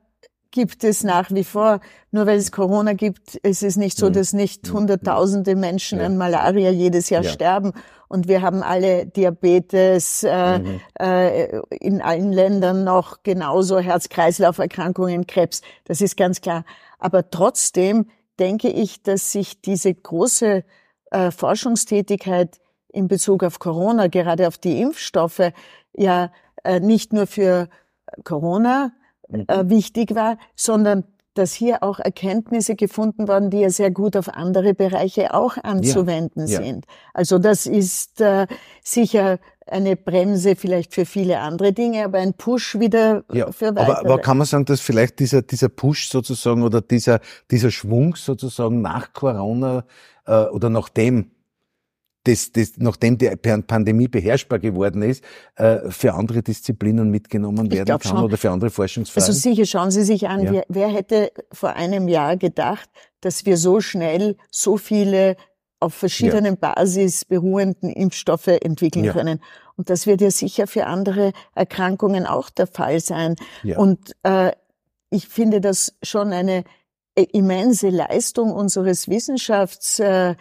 gibt 0.50 0.82
es 0.84 1.04
nach 1.04 1.30
wie 1.30 1.44
vor. 1.44 1.80
Nur 2.10 2.26
weil 2.26 2.38
es 2.38 2.52
Corona 2.52 2.94
gibt, 2.94 3.34
ist 3.36 3.62
es 3.62 3.76
nicht 3.76 3.98
so, 3.98 4.08
mhm. 4.08 4.12
dass 4.14 4.32
nicht 4.32 4.68
mhm. 4.68 4.78
hunderttausende 4.78 5.56
Menschen 5.56 5.98
ja. 5.98 6.06
an 6.06 6.16
Malaria 6.16 6.70
jedes 6.70 7.10
Jahr 7.10 7.22
ja. 7.22 7.30
sterben. 7.30 7.72
Und 8.08 8.28
wir 8.28 8.40
haben 8.40 8.62
alle 8.62 9.04
Diabetes, 9.06 10.22
äh, 10.22 10.58
mhm. 10.58 10.80
äh, 10.98 11.60
in 11.76 12.00
allen 12.00 12.32
Ländern 12.32 12.84
noch 12.84 13.22
genauso 13.22 13.78
Herz-Kreislauf-Erkrankungen, 13.78 15.26
Krebs. 15.26 15.60
Das 15.84 16.00
ist 16.00 16.16
ganz 16.16 16.40
klar. 16.40 16.64
Aber 16.98 17.30
trotzdem 17.30 18.06
denke 18.38 18.68
ich, 18.68 19.02
dass 19.02 19.32
sich 19.32 19.60
diese 19.60 19.94
große 19.94 20.64
äh, 21.10 21.30
Forschungstätigkeit 21.30 22.60
in 22.88 23.08
Bezug 23.08 23.42
auf 23.42 23.58
Corona, 23.58 24.08
gerade 24.08 24.48
auf 24.48 24.58
die 24.58 24.80
Impfstoffe, 24.80 25.52
ja 25.96 26.32
äh, 26.64 26.80
nicht 26.80 27.12
nur 27.12 27.26
für 27.26 27.68
Corona 28.24 28.92
äh, 29.30 29.62
mhm. 29.62 29.70
wichtig 29.70 30.14
war, 30.14 30.38
sondern 30.56 31.04
dass 31.38 31.52
hier 31.52 31.82
auch 31.82 32.00
Erkenntnisse 32.00 32.74
gefunden 32.74 33.28
worden, 33.28 33.50
die 33.50 33.60
ja 33.60 33.70
sehr 33.70 33.90
gut 33.90 34.16
auf 34.16 34.28
andere 34.28 34.74
Bereiche 34.74 35.34
auch 35.34 35.56
anzuwenden 35.62 36.46
ja, 36.46 36.58
ja. 36.58 36.64
sind. 36.64 36.84
Also 37.14 37.38
das 37.38 37.66
ist 37.66 38.20
äh, 38.20 38.46
sicher 38.82 39.38
eine 39.66 39.96
Bremse 39.96 40.56
vielleicht 40.56 40.94
für 40.94 41.04
viele 41.04 41.40
andere 41.40 41.72
Dinge, 41.72 42.04
aber 42.04 42.18
ein 42.18 42.34
Push 42.34 42.78
wieder 42.78 43.24
ja, 43.32 43.52
für 43.52 43.76
weitere. 43.76 43.98
Aber, 43.98 43.98
aber 44.00 44.18
kann 44.18 44.38
man 44.38 44.46
sagen, 44.46 44.64
dass 44.64 44.80
vielleicht 44.80 45.18
dieser, 45.18 45.42
dieser 45.42 45.68
Push 45.68 46.08
sozusagen 46.08 46.62
oder 46.62 46.80
dieser, 46.80 47.20
dieser 47.50 47.70
Schwung 47.70 48.16
sozusagen 48.16 48.80
nach 48.80 49.12
Corona 49.12 49.84
äh, 50.26 50.44
oder 50.44 50.70
nachdem 50.70 51.30
das, 52.24 52.52
das, 52.52 52.72
nachdem 52.76 53.16
die 53.16 53.30
Pandemie 53.36 54.08
beherrschbar 54.08 54.58
geworden 54.58 55.02
ist, 55.02 55.24
äh, 55.56 55.90
für 55.90 56.14
andere 56.14 56.42
Disziplinen 56.42 57.10
mitgenommen 57.10 57.70
werden 57.70 57.98
kann 57.98 58.00
schon. 58.00 58.24
oder 58.24 58.36
für 58.36 58.50
andere 58.50 58.70
Forschungsfragen? 58.70 59.26
Also 59.26 59.38
sicher, 59.38 59.64
schauen 59.64 59.90
Sie 59.90 60.04
sich 60.04 60.28
an, 60.28 60.42
ja. 60.42 60.52
wer, 60.52 60.64
wer 60.68 60.88
hätte 60.88 61.32
vor 61.52 61.74
einem 61.74 62.08
Jahr 62.08 62.36
gedacht, 62.36 62.88
dass 63.20 63.46
wir 63.46 63.56
so 63.56 63.80
schnell 63.80 64.36
so 64.50 64.76
viele 64.76 65.36
auf 65.80 65.94
verschiedenen 65.94 66.58
ja. 66.60 66.74
Basis 66.74 67.24
beruhenden 67.24 67.90
Impfstoffe 67.90 68.48
entwickeln 68.48 69.04
ja. 69.04 69.12
können. 69.12 69.40
Und 69.76 69.90
das 69.90 70.06
wird 70.06 70.20
ja 70.20 70.30
sicher 70.30 70.66
für 70.66 70.86
andere 70.86 71.32
Erkrankungen 71.54 72.26
auch 72.26 72.50
der 72.50 72.66
Fall 72.66 73.00
sein. 73.00 73.36
Ja. 73.62 73.78
Und 73.78 74.12
äh, 74.24 74.52
ich 75.10 75.28
finde 75.28 75.60
das 75.60 75.94
schon 76.02 76.32
eine 76.32 76.64
äh, 77.14 77.26
immense 77.32 77.90
Leistung 77.90 78.52
unseres 78.52 79.08
Wissenschaftslebens 79.08 80.00
äh, 80.00 80.34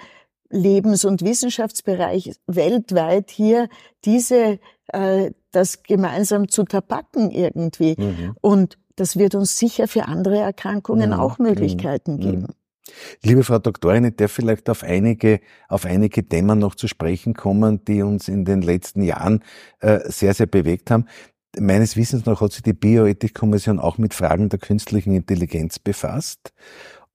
und 0.49 1.23
Wissenschaftsbereichs 1.23 2.39
weltweit 2.47 3.31
hier 3.31 3.69
diese 4.05 4.59
äh, 4.87 5.31
das 5.51 5.83
gemeinsam 5.83 6.49
zu 6.49 6.63
tabacken 6.63 7.31
irgendwie. 7.31 7.95
Mhm. 7.97 8.35
Und 8.41 8.77
das 8.95 9.17
wird 9.17 9.35
uns 9.35 9.57
sicher 9.57 9.87
für 9.87 10.05
andere 10.05 10.37
Erkrankungen 10.37 11.11
mhm. 11.11 11.19
auch 11.19 11.39
Möglichkeiten 11.39 12.15
mhm. 12.15 12.19
geben. 12.19 12.47
Liebe 13.21 13.43
Frau 13.43 13.59
Doktorin, 13.59 14.05
ich 14.05 14.15
darf 14.15 14.31
vielleicht 14.31 14.69
auf 14.69 14.83
einige, 14.83 15.41
auf 15.67 15.85
einige 15.85 16.27
Themen 16.27 16.59
noch 16.59 16.75
zu 16.75 16.87
sprechen 16.87 17.33
kommen, 17.33 17.83
die 17.85 18.01
uns 18.01 18.27
in 18.27 18.45
den 18.45 18.61
letzten 18.61 19.01
Jahren 19.01 19.43
äh, 19.79 19.99
sehr, 20.05 20.33
sehr 20.33 20.47
bewegt 20.47 20.89
haben. 20.89 21.05
Meines 21.59 21.97
Wissens 21.97 22.25
nach 22.25 22.39
hat 22.41 22.53
sich 22.53 22.61
die 22.61 22.73
Bioethikkommission 22.73 23.79
auch 23.79 23.97
mit 23.97 24.13
Fragen 24.13 24.49
der 24.49 24.59
künstlichen 24.59 25.13
Intelligenz 25.13 25.79
befasst. 25.79 26.53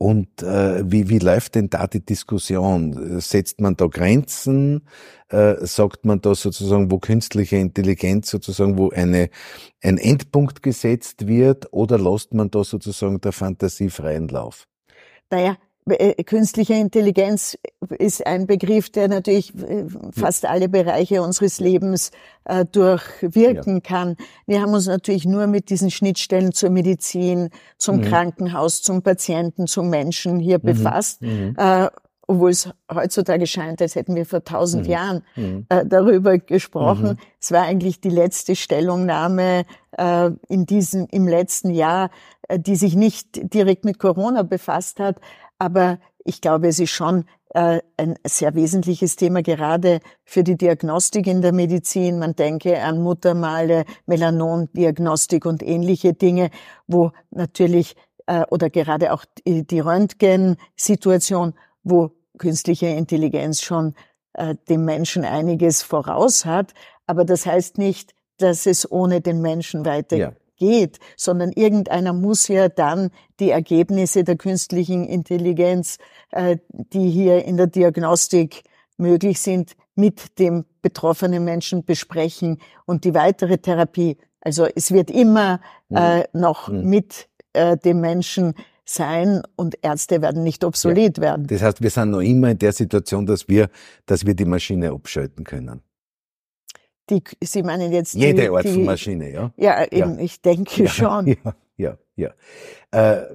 Und 0.02 0.42
äh, 0.42 0.82
wie, 0.90 1.08
wie 1.08 1.20
läuft 1.20 1.54
denn 1.54 1.70
da 1.70 1.86
die 1.86 2.04
Diskussion? 2.04 3.20
Setzt 3.20 3.60
man 3.60 3.76
da 3.76 3.86
Grenzen? 3.86 4.82
Äh, 5.28 5.64
sagt 5.64 6.04
man 6.04 6.20
da 6.20 6.34
sozusagen, 6.34 6.90
wo 6.90 6.98
künstliche 6.98 7.58
Intelligenz 7.58 8.28
sozusagen, 8.28 8.78
wo 8.78 8.90
eine, 8.90 9.30
ein 9.80 9.98
Endpunkt 9.98 10.60
gesetzt 10.60 11.28
wird? 11.28 11.72
Oder 11.72 12.00
lässt 12.00 12.34
man 12.34 12.50
da 12.50 12.64
sozusagen 12.64 13.20
der 13.20 13.30
Fantasie 13.30 13.90
freien 13.90 14.26
Lauf? 14.26 14.66
Naja, 15.30 15.56
künstliche 16.26 16.74
Intelligenz 16.74 17.58
ist 17.98 18.24
ein 18.26 18.46
Begriff, 18.46 18.90
der 18.90 19.08
natürlich 19.08 19.52
äh, 19.54 19.86
fast 20.12 20.46
alle 20.46 20.68
Bereiche 20.68 21.22
unseres 21.22 21.58
Lebens 21.58 22.12
äh, 22.44 22.64
durchwirken 22.64 23.74
ja. 23.74 23.80
kann. 23.80 24.16
Wir 24.46 24.62
haben 24.62 24.74
uns 24.74 24.86
natürlich 24.86 25.24
nur 25.24 25.46
mit 25.48 25.70
diesen 25.70 25.90
Schnittstellen 25.90 26.52
zur 26.52 26.70
Medizin, 26.70 27.50
zum 27.78 27.96
mhm. 27.96 28.02
Krankenhaus, 28.02 28.82
zum 28.82 29.02
Patienten, 29.02 29.66
zum 29.66 29.90
Menschen 29.90 30.38
hier 30.38 30.58
mhm. 30.58 30.62
befasst. 30.62 31.22
Mhm. 31.22 31.56
Äh, 31.58 31.88
obwohl 32.28 32.50
es 32.50 32.70
heutzutage 32.92 33.46
scheint, 33.46 33.82
als 33.82 33.94
hätten 33.94 34.14
wir 34.14 34.24
vor 34.24 34.44
tausend 34.44 34.86
mhm. 34.86 34.90
Jahren 34.90 35.22
mhm. 35.36 35.66
äh, 35.68 35.84
darüber 35.84 36.38
gesprochen. 36.38 37.10
Mhm. 37.10 37.18
Es 37.40 37.52
war 37.52 37.62
eigentlich 37.62 38.00
die 38.00 38.10
letzte 38.10 38.56
Stellungnahme 38.56 39.64
äh, 39.98 40.30
in 40.48 40.64
diesem, 40.64 41.06
im 41.10 41.26
letzten 41.26 41.70
Jahr, 41.70 42.10
äh, 42.48 42.58
die 42.58 42.76
sich 42.76 42.94
nicht 42.96 43.52
direkt 43.52 43.84
mit 43.84 43.98
Corona 43.98 44.42
befasst 44.42 45.00
hat, 45.00 45.16
aber 45.62 46.00
ich 46.24 46.40
glaube, 46.40 46.66
es 46.66 46.80
ist 46.80 46.90
schon 46.90 47.24
äh, 47.54 47.78
ein 47.96 48.16
sehr 48.26 48.56
wesentliches 48.56 49.14
Thema, 49.14 49.42
gerade 49.42 50.00
für 50.24 50.42
die 50.42 50.56
Diagnostik 50.56 51.28
in 51.28 51.40
der 51.40 51.52
Medizin. 51.52 52.18
Man 52.18 52.34
denke 52.34 52.82
an 52.82 53.00
Muttermale, 53.00 53.84
Melanomdiagnostik 54.06 55.46
und 55.46 55.62
ähnliche 55.62 56.14
Dinge, 56.14 56.50
wo 56.88 57.12
natürlich 57.30 57.94
äh, 58.26 58.44
oder 58.50 58.70
gerade 58.70 59.12
auch 59.12 59.24
die, 59.46 59.64
die 59.64 59.78
Röntgen-Situation, 59.78 61.54
wo 61.84 62.10
künstliche 62.38 62.86
Intelligenz 62.86 63.62
schon 63.62 63.94
äh, 64.32 64.56
dem 64.68 64.84
Menschen 64.84 65.24
einiges 65.24 65.84
voraus 65.84 66.44
hat. 66.44 66.74
Aber 67.06 67.24
das 67.24 67.46
heißt 67.46 67.78
nicht, 67.78 68.16
dass 68.38 68.66
es 68.66 68.90
ohne 68.90 69.20
den 69.20 69.40
Menschen 69.40 69.84
weitergeht, 69.84 70.34
ja. 70.34 70.41
Sondern 71.16 71.52
irgendeiner 71.52 72.12
muss 72.12 72.48
ja 72.48 72.68
dann 72.68 73.10
die 73.40 73.50
Ergebnisse 73.50 74.24
der 74.24 74.36
künstlichen 74.36 75.04
Intelligenz, 75.04 75.98
äh, 76.30 76.56
die 76.70 77.10
hier 77.10 77.44
in 77.44 77.56
der 77.56 77.66
Diagnostik 77.66 78.62
möglich 78.96 79.40
sind, 79.40 79.72
mit 79.94 80.38
dem 80.38 80.64
betroffenen 80.80 81.44
Menschen 81.44 81.84
besprechen 81.84 82.58
und 82.86 83.04
die 83.04 83.14
weitere 83.14 83.58
Therapie. 83.58 84.16
Also 84.40 84.66
es 84.74 84.92
wird 84.92 85.10
immer 85.10 85.60
mhm. 85.88 85.96
äh, 85.96 86.24
noch 86.32 86.68
mhm. 86.68 86.88
mit 86.88 87.28
äh, 87.52 87.76
dem 87.76 88.00
Menschen 88.00 88.54
sein 88.84 89.42
und 89.56 89.76
Ärzte 89.82 90.22
werden 90.22 90.42
nicht 90.42 90.64
obsolet 90.64 91.18
ja. 91.18 91.22
werden. 91.22 91.46
Das 91.46 91.62
heißt, 91.62 91.82
wir 91.82 91.90
sind 91.90 92.10
noch 92.10 92.20
immer 92.20 92.50
in 92.50 92.58
der 92.58 92.72
Situation, 92.72 93.26
dass 93.26 93.48
wir, 93.48 93.68
dass 94.06 94.26
wir 94.26 94.34
die 94.34 94.44
Maschine 94.44 94.90
abschalten 94.90 95.44
können. 95.44 95.82
Die, 97.12 97.46
Sie 97.46 97.62
meinen 97.62 97.92
jetzt 97.92 98.14
jede 98.14 98.42
die, 98.42 98.48
Art 98.48 98.68
von 98.68 98.84
Maschine, 98.84 99.30
ja? 99.30 99.52
Ja, 99.56 99.84
eben, 99.90 100.18
ja. 100.18 100.24
ich 100.24 100.40
denke 100.40 100.84
ja, 100.84 100.88
schon. 100.88 101.36
Ja, 101.78 101.96
ja, 102.16 102.30
ja. 102.90 103.22
Äh, 103.22 103.26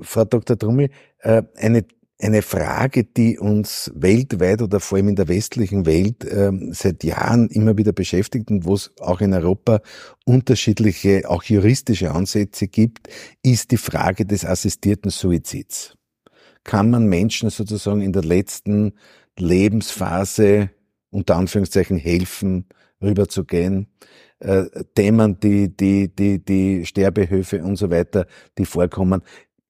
Frau 0.00 0.24
Dr. 0.24 0.56
Drummel, 0.56 0.88
äh, 1.18 1.42
eine 1.56 1.84
eine 2.22 2.42
Frage, 2.42 3.04
die 3.04 3.38
uns 3.38 3.90
weltweit 3.96 4.62
oder 4.62 4.78
vor 4.78 4.96
allem 4.96 5.08
in 5.08 5.16
der 5.16 5.26
westlichen 5.26 5.86
Welt 5.86 6.24
ähm, 6.30 6.72
seit 6.72 7.02
Jahren 7.02 7.48
immer 7.48 7.76
wieder 7.76 7.92
beschäftigt 7.92 8.50
und 8.50 8.64
wo 8.64 8.74
es 8.74 8.92
auch 9.00 9.20
in 9.20 9.34
Europa 9.34 9.80
unterschiedliche, 10.24 11.28
auch 11.28 11.42
juristische 11.42 12.12
Ansätze 12.12 12.68
gibt, 12.68 13.08
ist 13.42 13.72
die 13.72 13.76
Frage 13.76 14.24
des 14.24 14.44
assistierten 14.44 15.10
Suizids. 15.10 15.96
Kann 16.62 16.90
man 16.90 17.06
Menschen 17.06 17.50
sozusagen 17.50 18.02
in 18.02 18.12
der 18.12 18.22
letzten 18.22 18.92
Lebensphase 19.36 20.70
unter 21.10 21.36
Anführungszeichen 21.36 21.96
helfen, 21.96 22.66
rüberzugehen? 23.02 23.88
Äh, 24.38 24.64
Themen, 24.94 25.38
die, 25.40 25.74
die, 25.76 26.14
die, 26.14 26.44
die 26.44 26.84
Sterbehöfe 26.86 27.62
und 27.62 27.76
so 27.76 27.90
weiter, 27.90 28.26
die 28.58 28.64
vorkommen. 28.64 29.22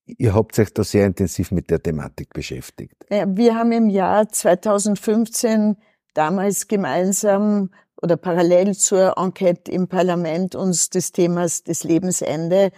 Ihr 0.07 0.35
habt 0.35 0.59
euch 0.59 0.73
da 0.73 0.83
sehr 0.85 1.07
intensiv 1.07 1.51
mit 1.51 1.71
der 1.71 1.83
Thematik 1.83 2.33
beschäftigt. 2.33 2.95
Wir 3.09 3.55
haben 3.55 3.73
im 3.73 3.89
Jahr 3.89 4.29
2015 4.29 5.77
damals 6.15 6.69
gemeinsam 6.69 7.71
oder 8.01 8.17
parallel 8.17 8.75
zur 8.75 9.17
Enquete 9.17 9.71
im 9.71 9.89
Parlament 9.89 10.55
uns 10.55 10.91
des 10.91 11.13
Themas 11.13 11.63
des 11.63 11.85
Lebensende 11.85 12.73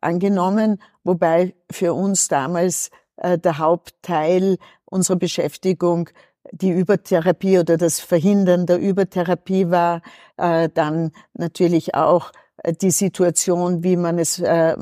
angenommen, 0.00 0.80
wobei 1.04 1.54
für 1.70 1.92
uns 1.92 2.28
damals 2.28 2.90
äh, 3.16 3.38
der 3.38 3.58
Hauptteil 3.58 4.56
unserer 4.86 5.16
Beschäftigung 5.16 6.08
die 6.52 6.70
Übertherapie 6.70 7.58
oder 7.58 7.76
das 7.76 8.00
Verhindern 8.00 8.66
der 8.66 8.78
Übertherapie 8.78 9.70
war, 9.70 10.02
äh, 10.36 10.68
dann 10.72 11.12
natürlich 11.34 11.94
auch 11.94 12.32
die 12.80 12.90
Situation, 12.90 13.82
wie 13.82 13.96
man 13.96 14.18
es 14.18 14.38
äh, 14.38 14.76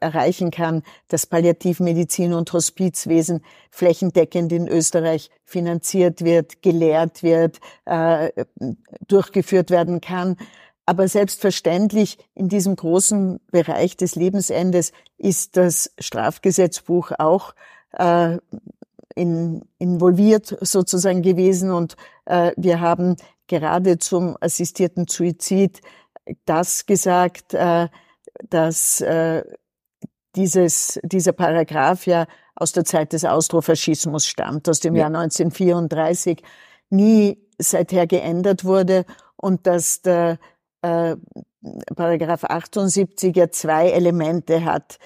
erreichen 0.00 0.50
kann, 0.50 0.82
dass 1.08 1.26
Palliativmedizin 1.26 2.32
und 2.32 2.52
Hospizwesen 2.52 3.44
flächendeckend 3.70 4.52
in 4.52 4.68
Österreich 4.68 5.30
finanziert 5.44 6.22
wird, 6.24 6.62
gelehrt 6.62 7.22
wird, 7.22 7.58
äh, 7.86 8.30
durchgeführt 9.08 9.70
werden 9.70 10.00
kann. 10.00 10.36
Aber 10.86 11.08
selbstverständlich 11.08 12.18
in 12.34 12.48
diesem 12.48 12.76
großen 12.76 13.40
Bereich 13.50 13.96
des 13.96 14.16
Lebensendes 14.16 14.92
ist 15.16 15.56
das 15.56 15.92
Strafgesetzbuch 15.98 17.12
auch 17.18 17.54
äh, 17.92 18.38
in, 19.14 19.62
involviert 19.78 20.56
sozusagen 20.60 21.22
gewesen 21.22 21.70
und 21.70 21.96
äh, 22.26 22.52
wir 22.56 22.80
haben 22.80 23.16
gerade 23.46 23.98
zum 23.98 24.36
assistierten 24.40 25.06
Suizid 25.08 25.80
das 26.44 26.86
gesagt, 26.86 27.54
äh, 27.54 27.88
dass 28.48 29.00
äh, 29.00 29.44
dieses, 30.34 30.98
dieser 31.04 31.32
Paragraph 31.32 32.06
ja 32.06 32.26
aus 32.56 32.72
der 32.72 32.84
Zeit 32.84 33.12
des 33.12 33.24
Austrofaschismus 33.24 34.26
stammt, 34.26 34.68
aus 34.68 34.80
dem 34.80 34.94
ja. 34.94 35.02
Jahr 35.02 35.22
1934, 35.22 36.42
nie 36.90 37.38
seither 37.58 38.06
geändert 38.06 38.64
wurde 38.64 39.04
und 39.36 39.66
dass 39.66 40.02
der 40.02 40.38
äh, 40.82 41.16
Paragraph 41.96 42.44
78 42.44 43.34
ja 43.36 43.50
zwei 43.50 43.90
Elemente 43.90 44.64
hat. 44.64 44.98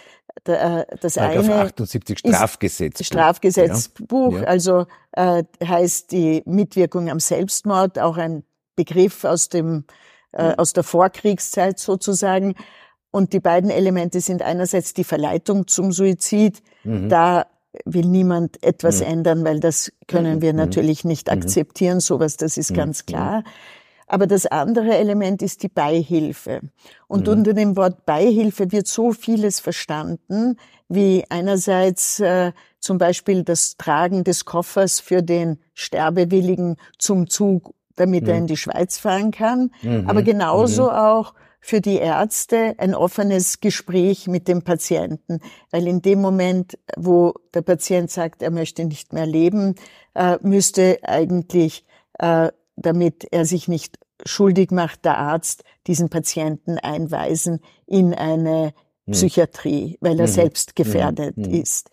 Äh, 0.45 0.85
das 1.00 1.14
Paragraph 1.14 1.45
eine 1.45 1.54
78 1.62 2.18
Strafgesetzbuch. 2.18 3.04
Strafgesetzbuch, 3.07 4.33
ja. 4.35 4.45
also 4.45 4.87
äh, 5.12 5.45
heißt 5.64 6.12
die 6.12 6.42
Mitwirkung 6.47 7.11
am 7.11 7.21
Selbstmord, 7.21 7.99
auch 7.99 8.16
ein 8.16 8.45
Begriff 8.76 9.25
aus 9.25 9.49
dem 9.49 9.85
äh, 10.33 10.54
aus 10.57 10.73
der 10.73 10.85
Vorkriegszeit 10.85 11.78
sozusagen. 11.78 12.54
Und 13.11 13.33
die 13.33 13.40
beiden 13.40 13.71
Elemente 13.71 14.21
sind 14.21 14.42
einerseits 14.42 14.95
die 14.95 15.04
Verleitung 15.04 15.66
zum 15.66 15.92
Suizid. 15.92 16.62
Mhm. 16.85 17.08
Da 17.08 17.47
will 17.84 18.06
niemand 18.06 18.63
etwas 18.63 19.00
mhm. 19.00 19.06
ändern, 19.06 19.45
weil 19.45 19.60
das 19.60 19.93
können 20.06 20.36
mhm. 20.36 20.43
wir 20.43 20.52
mhm. 20.52 20.58
natürlich 20.58 21.04
nicht 21.04 21.28
mhm. 21.28 21.34
akzeptieren, 21.34 22.00
sowas, 22.00 22.36
das 22.36 22.56
ist 22.56 22.71
mhm. 22.71 22.76
ganz 22.76 23.06
klar. 23.06 23.45
Aber 24.08 24.26
das 24.26 24.47
andere 24.47 24.97
Element 24.97 25.42
ist 25.42 25.62
die 25.62 25.68
Beihilfe. 25.68 26.60
Und 27.06 27.28
unter 27.28 27.52
dem 27.52 27.76
Wort 27.76 28.06
Beihilfe 28.06 28.73
wird 28.73 28.86
so 28.86 29.12
vieles 29.12 29.60
verstanden, 29.60 30.56
wie 30.88 31.25
einerseits 31.28 32.18
äh, 32.21 32.52
zum 32.80 32.99
Beispiel 32.99 33.44
das 33.44 33.76
Tragen 33.76 34.25
des 34.25 34.44
Koffers 34.44 35.00
für 35.00 35.23
den 35.23 35.58
Sterbewilligen 35.75 36.76
zum 36.99 37.28
Zug 37.28 37.75
damit 37.99 38.25
mhm. 38.25 38.28
er 38.28 38.36
in 38.36 38.47
die 38.47 38.56
Schweiz 38.56 38.99
fahren 38.99 39.30
kann. 39.30 39.71
Mhm. 39.82 40.08
Aber 40.08 40.23
genauso 40.23 40.84
mhm. 40.84 40.90
auch 40.90 41.34
für 41.60 41.80
die 41.80 41.97
Ärzte 41.97 42.75
ein 42.78 42.94
offenes 42.94 43.60
Gespräch 43.60 44.28
mit 44.28 44.49
dem 44.49 44.62
Patienten, 44.62 45.40
weil 45.71 45.86
in 45.86 46.02
dem 46.02 46.21
Moment, 46.21 46.78
wo 46.97 47.34
der 47.52 47.62
Patient 47.62 48.10
sagt, 48.10 48.42
er 48.42 48.50
möchte 48.50 48.84
nicht 48.84 49.12
mehr 49.12 49.26
leben, 49.26 49.75
äh, 50.14 50.38
müsste 50.42 50.99
eigentlich, 51.02 51.84
äh, 52.18 52.50
damit 52.80 53.26
er 53.30 53.45
sich 53.45 53.69
nicht 53.69 53.99
schuldig 54.25 54.71
macht, 54.71 55.04
der 55.04 55.19
Arzt 55.19 55.64
diesen 55.86 56.08
Patienten 56.08 56.78
einweisen 56.78 57.60
in 57.86 58.14
eine 58.14 58.73
mhm. 59.06 59.12
Psychiatrie, 59.12 59.97
weil 60.00 60.19
er 60.19 60.26
mhm. 60.26 60.32
selbst 60.32 60.76
gefährdet 60.76 61.36
mhm. 61.36 61.45
ist. 61.45 61.91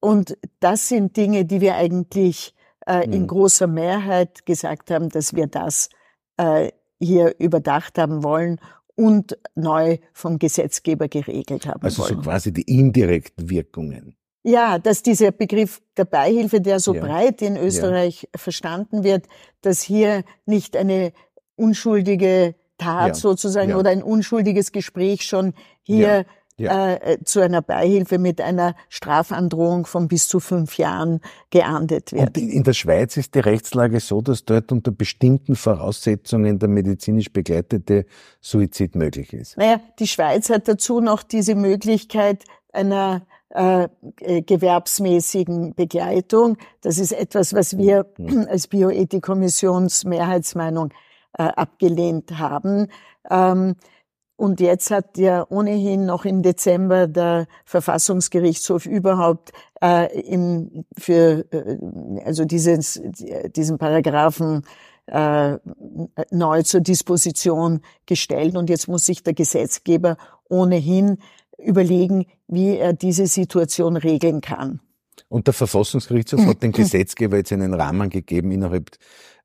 Und 0.00 0.36
das 0.60 0.88
sind 0.88 1.16
Dinge, 1.16 1.44
die 1.44 1.60
wir 1.60 1.76
eigentlich 1.76 2.54
äh, 2.86 3.06
mhm. 3.06 3.12
in 3.12 3.26
großer 3.26 3.66
Mehrheit 3.66 4.46
gesagt 4.46 4.90
haben, 4.90 5.08
dass 5.08 5.34
wir 5.34 5.46
das 5.46 5.88
äh, 6.36 6.70
hier 7.00 7.34
überdacht 7.38 7.98
haben 7.98 8.22
wollen 8.22 8.60
und 8.94 9.38
neu 9.54 9.98
vom 10.12 10.38
Gesetzgeber 10.38 11.08
geregelt 11.08 11.66
haben 11.66 11.82
also 11.82 12.02
wollen. 12.02 12.10
Also 12.10 12.22
so 12.22 12.30
quasi 12.30 12.52
die 12.52 12.62
indirekten 12.62 13.50
Wirkungen. 13.50 14.15
Ja, 14.46 14.78
dass 14.78 15.02
dieser 15.02 15.32
Begriff 15.32 15.82
der 15.96 16.04
Beihilfe, 16.04 16.60
der 16.60 16.78
so 16.78 16.94
ja. 16.94 17.04
breit 17.04 17.42
in 17.42 17.56
Österreich 17.56 18.22
ja. 18.22 18.38
verstanden 18.38 19.02
wird, 19.02 19.26
dass 19.60 19.82
hier 19.82 20.22
nicht 20.44 20.76
eine 20.76 21.12
unschuldige 21.56 22.54
Tat 22.78 23.08
ja. 23.08 23.14
sozusagen 23.14 23.74
oder 23.74 23.90
ein 23.90 24.04
unschuldiges 24.04 24.70
Gespräch 24.70 25.22
schon 25.22 25.52
hier 25.82 26.26
ja. 26.58 26.94
äh, 26.94 27.18
zu 27.24 27.40
einer 27.40 27.60
Beihilfe 27.60 28.18
mit 28.18 28.40
einer 28.40 28.76
Strafandrohung 28.88 29.84
von 29.84 30.06
bis 30.06 30.28
zu 30.28 30.38
fünf 30.38 30.78
Jahren 30.78 31.22
geahndet 31.50 32.12
wird. 32.12 32.36
Und 32.36 32.38
in 32.38 32.62
der 32.62 32.72
Schweiz 32.72 33.16
ist 33.16 33.34
die 33.34 33.40
Rechtslage 33.40 33.98
so, 33.98 34.20
dass 34.20 34.44
dort 34.44 34.70
unter 34.70 34.92
bestimmten 34.92 35.56
Voraussetzungen 35.56 36.60
der 36.60 36.68
medizinisch 36.68 37.32
begleitete 37.32 38.06
Suizid 38.40 38.94
möglich 38.94 39.32
ist. 39.32 39.56
Naja, 39.56 39.80
die 39.98 40.06
Schweiz 40.06 40.50
hat 40.50 40.68
dazu 40.68 41.00
noch 41.00 41.24
diese 41.24 41.56
Möglichkeit 41.56 42.44
einer 42.72 43.26
äh, 43.56 43.88
äh 44.20 44.42
gewerbsmäßigen 44.42 45.74
Begleitung. 45.74 46.58
Das 46.82 46.98
ist 46.98 47.12
etwas, 47.12 47.54
was 47.54 47.78
wir 47.78 48.04
mhm. 48.18 48.46
als 48.50 48.66
Bioethikkommissionsmehrheitsmeinung 48.68 50.92
äh, 51.38 51.44
abgelehnt 51.44 52.38
haben. 52.38 52.88
Ähm, 53.30 53.76
und 54.38 54.60
jetzt 54.60 54.90
hat 54.90 55.16
ja 55.16 55.46
ohnehin 55.48 56.04
noch 56.04 56.26
im 56.26 56.42
Dezember 56.42 57.06
der 57.06 57.46
Verfassungsgerichtshof 57.64 58.84
überhaupt 58.84 59.52
äh, 59.82 60.20
im, 60.20 60.84
für 60.98 61.46
äh, 61.50 61.78
also 62.22 62.44
dieses, 62.44 63.00
diesen 63.56 63.78
Paragraphen 63.78 64.62
äh, 65.06 65.58
neu 66.30 66.62
zur 66.62 66.80
Disposition 66.80 67.80
gestellt. 68.04 68.56
Und 68.56 68.68
jetzt 68.68 68.88
muss 68.88 69.06
sich 69.06 69.22
der 69.22 69.34
Gesetzgeber 69.34 70.16
ohnehin 70.48 71.18
überlegen, 71.58 72.26
wie 72.48 72.76
er 72.76 72.92
diese 72.92 73.26
Situation 73.26 73.96
regeln 73.96 74.40
kann. 74.40 74.80
Und 75.28 75.46
der 75.46 75.54
Verfassungsgerichtshof 75.54 76.40
hat 76.46 76.62
den 76.62 76.72
Gesetzgeber 76.72 77.38
jetzt 77.38 77.52
einen 77.52 77.74
Rahmen 77.74 78.10
gegeben, 78.10 78.50
innerhalb 78.50 78.90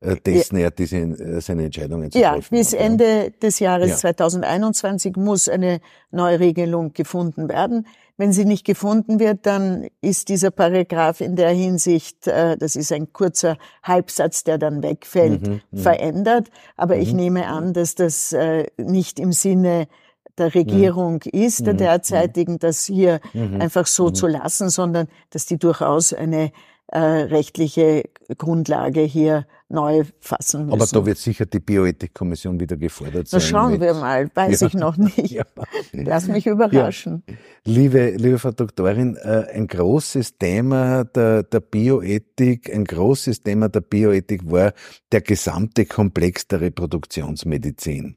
äh, 0.02 0.16
dessen 0.16 0.56
er 0.56 0.70
diese, 0.70 0.96
äh, 0.96 1.40
seine 1.40 1.64
Entscheidungen 1.64 2.10
zu 2.10 2.18
ja, 2.18 2.32
treffen 2.32 2.56
bis 2.56 2.72
hat. 2.72 2.80
Ende 2.80 3.30
des 3.42 3.60
Jahres 3.60 3.90
ja. 3.90 3.96
2021 3.96 5.16
muss 5.16 5.48
eine 5.48 5.80
Neuregelung 6.10 6.92
gefunden 6.92 7.48
werden. 7.48 7.86
Wenn 8.16 8.32
sie 8.32 8.44
nicht 8.44 8.64
gefunden 8.64 9.20
wird, 9.20 9.46
dann 9.46 9.88
ist 10.00 10.28
dieser 10.28 10.50
Paragraph 10.50 11.20
in 11.20 11.36
der 11.36 11.50
Hinsicht, 11.50 12.26
äh, 12.26 12.56
das 12.56 12.76
ist 12.76 12.92
ein 12.92 13.12
kurzer 13.12 13.56
Halbsatz, 13.82 14.44
der 14.44 14.58
dann 14.58 14.82
wegfällt, 14.82 15.46
mhm, 15.46 15.60
mhm. 15.70 15.78
verändert. 15.78 16.48
Aber 16.76 16.96
mhm. 16.96 17.02
ich 17.02 17.12
nehme 17.12 17.46
an, 17.46 17.72
dass 17.72 17.94
das 17.94 18.36
nicht 18.76 19.20
im 19.20 19.32
Sinne 19.32 19.86
der 20.38 20.54
Regierung 20.54 21.20
mhm. 21.24 21.40
ist, 21.40 21.66
der 21.66 21.74
derzeitigen, 21.74 22.58
das 22.58 22.86
hier 22.86 23.20
einfach 23.34 23.86
so 23.86 24.10
zu 24.10 24.26
lassen, 24.26 24.70
sondern 24.70 25.08
dass 25.30 25.46
die 25.46 25.58
durchaus 25.58 26.12
eine 26.12 26.52
äh, 26.92 26.98
rechtliche 26.98 28.04
Grundlage 28.36 29.00
hier 29.00 29.46
neu 29.70 30.04
fassen 30.20 30.66
müssen. 30.66 30.74
Aber 30.74 30.86
da 30.86 31.06
wird 31.06 31.16
sicher 31.16 31.46
die 31.46 31.58
Bioethikkommission 31.58 32.60
wieder 32.60 32.76
gefordert 32.76 33.28
sein. 33.28 33.40
Na 33.40 33.46
schauen 33.46 33.80
wir 33.80 33.94
mal, 33.94 34.30
weiß 34.34 34.60
ja. 34.60 34.66
ich 34.66 34.74
noch 34.74 34.96
nicht. 34.96 35.12
Ja. 35.32 35.44
Lass 35.92 36.28
mich 36.28 36.46
überraschen. 36.46 37.22
Ja. 37.26 37.34
Liebe, 37.64 38.10
liebe 38.10 38.38
Frau 38.38 38.50
Doktorin, 38.50 39.16
äh, 39.16 39.46
ein 39.54 39.66
großes 39.66 40.36
Thema 40.36 41.04
der, 41.04 41.44
der 41.44 41.60
Bioethik, 41.60 42.70
ein 42.70 42.84
großes 42.84 43.42
Thema 43.42 43.70
der 43.70 43.80
Bioethik 43.80 44.50
war 44.50 44.74
der 45.10 45.22
gesamte 45.22 45.86
Komplex 45.86 46.46
der 46.48 46.60
Reproduktionsmedizin. 46.60 48.16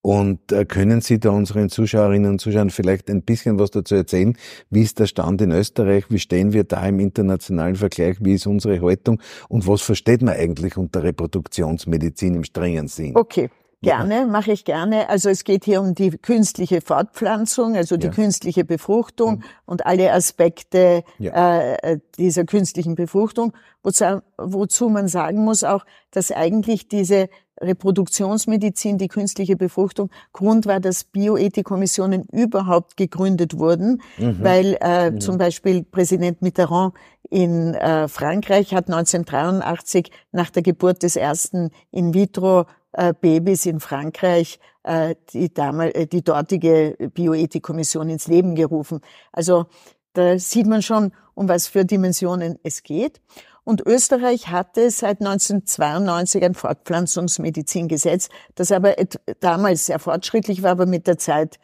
Und 0.00 0.52
äh, 0.52 0.64
können 0.64 1.00
Sie 1.00 1.18
da 1.18 1.30
unseren 1.30 1.68
Zuschauerinnen 1.68 2.30
und 2.32 2.40
Zuschauern 2.40 2.70
vielleicht 2.70 3.10
ein 3.10 3.22
bisschen 3.22 3.58
was 3.58 3.70
dazu 3.70 3.96
erzählen? 3.96 4.36
Wie 4.70 4.82
ist 4.82 4.98
der 5.00 5.06
Stand 5.06 5.42
in 5.42 5.50
Österreich? 5.50 6.04
Wie 6.08 6.20
stehen 6.20 6.52
wir 6.52 6.64
da 6.64 6.86
im 6.86 7.00
internationalen 7.00 7.76
Vergleich? 7.76 8.16
Wie 8.20 8.34
ist 8.34 8.46
unsere 8.46 8.80
Haltung? 8.80 9.20
Und 9.48 9.66
was 9.66 9.82
versteht 9.82 10.22
man 10.22 10.34
eigentlich 10.34 10.76
unter 10.76 11.02
Reproduktionsmedizin 11.02 12.36
im 12.36 12.44
strengen 12.44 12.86
Sinn? 12.88 13.16
Okay. 13.16 13.50
Gerne, 13.80 14.26
mache 14.26 14.50
ich 14.50 14.64
gerne. 14.64 15.08
Also 15.08 15.28
es 15.28 15.44
geht 15.44 15.64
hier 15.64 15.80
um 15.80 15.94
die 15.94 16.10
künstliche 16.10 16.80
Fortpflanzung, 16.80 17.76
also 17.76 17.96
die 17.96 18.08
ja. 18.08 18.12
künstliche 18.12 18.64
Befruchtung 18.64 19.36
mhm. 19.36 19.44
und 19.66 19.86
alle 19.86 20.12
Aspekte 20.12 21.04
ja. 21.18 21.74
äh, 21.74 22.00
dieser 22.18 22.44
künstlichen 22.44 22.96
Befruchtung, 22.96 23.52
wozu, 23.84 24.20
wozu 24.36 24.88
man 24.88 25.06
sagen 25.06 25.44
muss 25.44 25.62
auch, 25.62 25.86
dass 26.10 26.32
eigentlich 26.32 26.88
diese 26.88 27.28
Reproduktionsmedizin, 27.60 28.98
die 28.98 29.08
künstliche 29.08 29.56
Befruchtung, 29.56 30.10
Grund 30.32 30.66
war, 30.66 30.80
dass 30.80 31.04
Bioethikkommissionen 31.04 32.24
überhaupt 32.32 32.96
gegründet 32.96 33.58
wurden, 33.58 34.02
mhm. 34.18 34.42
weil 34.42 34.78
äh, 34.80 35.10
mhm. 35.10 35.20
zum 35.20 35.38
Beispiel 35.38 35.82
Präsident 35.82 36.42
Mitterrand 36.42 36.94
in 37.30 37.74
äh, 37.74 38.08
Frankreich 38.08 38.74
hat 38.74 38.88
1983 38.88 40.10
nach 40.32 40.50
der 40.50 40.62
Geburt 40.62 41.02
des 41.02 41.16
ersten 41.16 41.70
in 41.90 42.14
vitro 42.14 42.66
äh, 42.92 43.12
in 43.22 43.80
Frankreich 43.80 44.58
äh, 44.82 45.14
die, 45.32 45.52
damal, 45.52 45.90
äh, 45.94 46.06
die 46.06 46.22
dortige 46.22 46.96
Bioethikkommission 47.12 48.08
ins 48.08 48.26
Leben 48.26 48.54
gerufen. 48.54 49.00
Also 49.32 49.66
da 50.14 50.38
sieht 50.38 50.66
man 50.66 50.82
schon, 50.82 51.12
um 51.34 51.48
was 51.48 51.68
für 51.68 51.84
Dimensionen 51.84 52.58
es 52.62 52.82
geht. 52.82 53.20
Und 53.68 53.86
Österreich 53.86 54.48
hatte 54.48 54.90
seit 54.90 55.20
1992 55.20 56.42
ein 56.42 56.54
Fortpflanzungsmedizingesetz, 56.54 58.30
das 58.54 58.72
aber 58.72 58.94
damals 59.40 59.84
sehr 59.84 59.98
fortschrittlich 59.98 60.62
war, 60.62 60.70
aber 60.70 60.86
mit 60.86 61.06
der 61.06 61.18
Zeit 61.18 61.58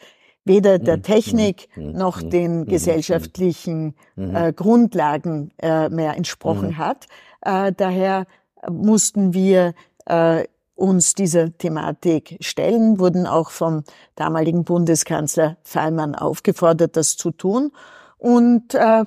weder 0.44 0.78
der 0.78 0.98
mhm. 0.98 1.02
Technik 1.02 1.68
mhm. 1.76 1.92
noch 1.92 2.20
mhm. 2.20 2.28
den 2.28 2.66
gesellschaftlichen 2.66 3.94
äh, 4.18 4.52
Grundlagen 4.52 5.52
äh, 5.56 5.88
mehr 5.88 6.14
entsprochen 6.14 6.76
hat. 6.76 7.06
Äh, 7.40 7.72
daher 7.74 8.26
mussten 8.68 9.32
wir 9.32 9.72
äh, 10.04 10.44
uns 10.74 11.14
dieser 11.14 11.56
Thematik 11.56 12.36
stellen, 12.40 12.98
wurden 12.98 13.26
auch 13.26 13.48
vom 13.48 13.82
damaligen 14.14 14.64
Bundeskanzler 14.64 15.56
Feimann 15.62 16.14
aufgefordert, 16.14 16.98
das 16.98 17.16
zu 17.16 17.30
tun. 17.30 17.72
Und 18.18 18.74
äh, 18.74 19.06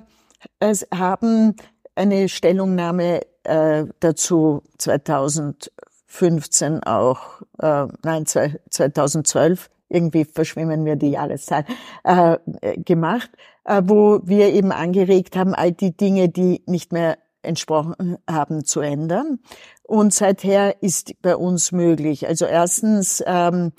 es 0.59 0.87
haben 0.93 1.55
eine 1.97 2.29
Stellungnahme 2.29 3.21
äh, 3.43 3.85
dazu 3.99 4.63
2015 4.77 6.83
auch, 6.83 7.41
äh, 7.59 7.87
nein, 8.03 8.25
2012, 8.25 9.69
irgendwie 9.89 10.25
verschwimmen 10.25 10.83
mir 10.83 10.95
die 10.95 11.11
Jahreszahl, 11.11 11.65
äh, 12.03 12.37
gemacht, 12.77 13.29
äh, 13.63 13.81
wo 13.85 14.19
wir 14.23 14.53
eben 14.53 14.71
angeregt 14.71 15.35
haben, 15.35 15.55
all 15.55 15.71
die 15.71 15.95
Dinge, 15.95 16.29
die 16.29 16.61
nicht 16.65 16.91
mehr 16.91 17.17
entsprochen 17.41 18.17
haben, 18.29 18.65
zu 18.65 18.81
ändern. 18.81 19.39
Und 19.83 20.13
seither 20.13 20.83
ist 20.83 21.21
bei 21.21 21.35
uns 21.35 21.71
möglich. 21.71 22.27
Also 22.27 22.45
erstens 22.45 23.23
ähm, 23.25 23.71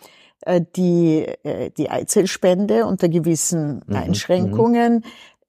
äh, 0.42 0.62
die, 0.76 1.26
äh, 1.42 1.70
die 1.76 1.90
Eizellspende 1.90 2.86
unter 2.86 3.08
gewissen 3.08 3.82
mhm, 3.86 3.96
Einschränkungen. 3.96 5.04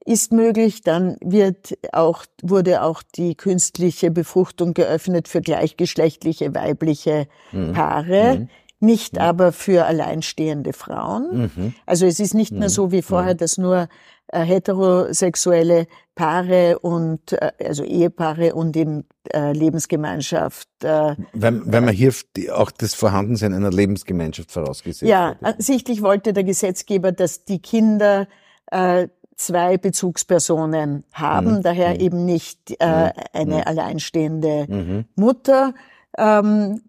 Ist 0.06 0.32
möglich. 0.32 0.80
Dann 0.82 1.16
wird 1.22 1.78
auch, 1.92 2.24
wurde 2.42 2.82
auch 2.82 3.02
die 3.02 3.34
künstliche 3.34 4.10
Befruchtung 4.10 4.74
geöffnet 4.74 5.28
für 5.28 5.40
gleichgeschlechtliche 5.40 6.54
weibliche 6.54 7.26
mhm. 7.52 7.72
Paare. 7.72 8.38
Mhm. 8.38 8.48
Nicht 8.82 9.14
mhm. 9.14 9.20
aber 9.20 9.52
für 9.52 9.84
alleinstehende 9.84 10.72
Frauen. 10.72 11.50
Mhm. 11.54 11.74
Also 11.84 12.06
es 12.06 12.18
ist 12.18 12.32
nicht 12.32 12.52
mehr 12.52 12.68
mhm. 12.68 12.72
so 12.72 12.92
wie 12.92 13.02
vorher, 13.02 13.34
mhm. 13.34 13.38
dass 13.38 13.58
nur 13.58 13.88
äh, 14.28 14.42
heterosexuelle 14.42 15.86
Paare 16.14 16.78
und 16.78 17.32
äh, 17.32 17.50
also 17.64 17.84
Ehepaare 17.84 18.54
und 18.54 18.76
in 18.76 19.04
äh, 19.32 19.52
Lebensgemeinschaft. 19.52 20.68
Äh, 20.82 21.16
wenn, 21.32 21.70
wenn 21.72 21.84
man 21.84 21.94
hier 21.94 22.12
auch 22.54 22.70
das 22.70 22.94
Vorhandensein 22.94 23.52
einer 23.54 23.70
Lebensgemeinschaft 23.70 24.52
vorausgesetzt 24.52 25.02
Ja, 25.08 25.36
hat. 25.42 25.62
sichtlich 25.62 26.02
wollte 26.02 26.32
der 26.32 26.44
Gesetzgeber, 26.44 27.12
dass 27.12 27.44
die 27.44 27.60
Kinder 27.60 28.28
äh, 28.70 29.08
zwei 29.40 29.76
Bezugspersonen 29.78 31.04
haben, 31.12 31.56
mhm. 31.56 31.62
daher 31.62 31.94
mhm. 31.94 32.00
eben 32.00 32.24
nicht 32.26 32.76
äh, 32.78 33.06
mhm. 33.06 33.12
eine 33.32 33.56
mhm. 33.56 33.62
alleinstehende 33.64 34.66
mhm. 34.68 35.06
Mutter. 35.16 35.74
Ähm, 36.18 36.82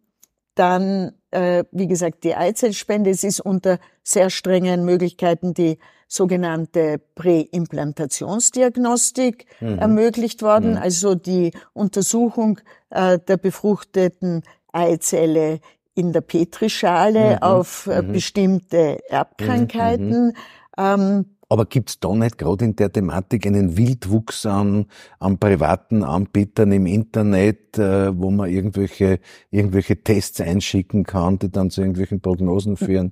dann, 0.55 1.13
äh, 1.31 1.63
wie 1.71 1.87
gesagt, 1.87 2.25
die 2.25 2.35
Eizellspende. 2.35 3.09
Es 3.09 3.23
ist 3.23 3.39
unter 3.39 3.79
sehr 4.03 4.29
strengen 4.29 4.83
Möglichkeiten 4.83 5.53
die 5.53 5.77
sogenannte 6.09 6.99
Präimplantationsdiagnostik 7.15 9.45
mhm. 9.61 9.79
ermöglicht 9.79 10.41
worden, 10.41 10.77
also 10.77 11.15
die 11.15 11.53
Untersuchung 11.71 12.59
äh, 12.89 13.17
der 13.17 13.37
befruchteten 13.37 14.43
Eizelle 14.73 15.61
in 15.93 16.11
der 16.11 16.19
Petrischale 16.19 17.41
auf 17.41 17.87
äh, 17.87 18.01
bestimmte 18.01 18.99
Erbkrankheiten. 19.09 20.35
Ähm, 20.77 21.37
aber 21.51 21.65
gibt's 21.65 21.99
da 21.99 22.13
nicht 22.15 22.37
gerade 22.37 22.63
in 22.63 22.77
der 22.77 22.93
Thematik 22.93 23.45
einen 23.45 23.75
Wildwuchs 23.75 24.45
an, 24.45 24.85
an 25.19 25.37
privaten 25.37 26.01
Anbietern 26.01 26.71
im 26.71 26.85
Internet, 26.85 27.77
äh, 27.77 28.17
wo 28.17 28.31
man 28.31 28.49
irgendwelche, 28.49 29.19
irgendwelche 29.49 30.01
Tests 30.01 30.39
einschicken 30.39 31.03
kann, 31.03 31.39
die 31.39 31.51
dann 31.51 31.69
zu 31.69 31.81
irgendwelchen 31.81 32.21
Prognosen 32.21 32.77
führen? 32.77 33.11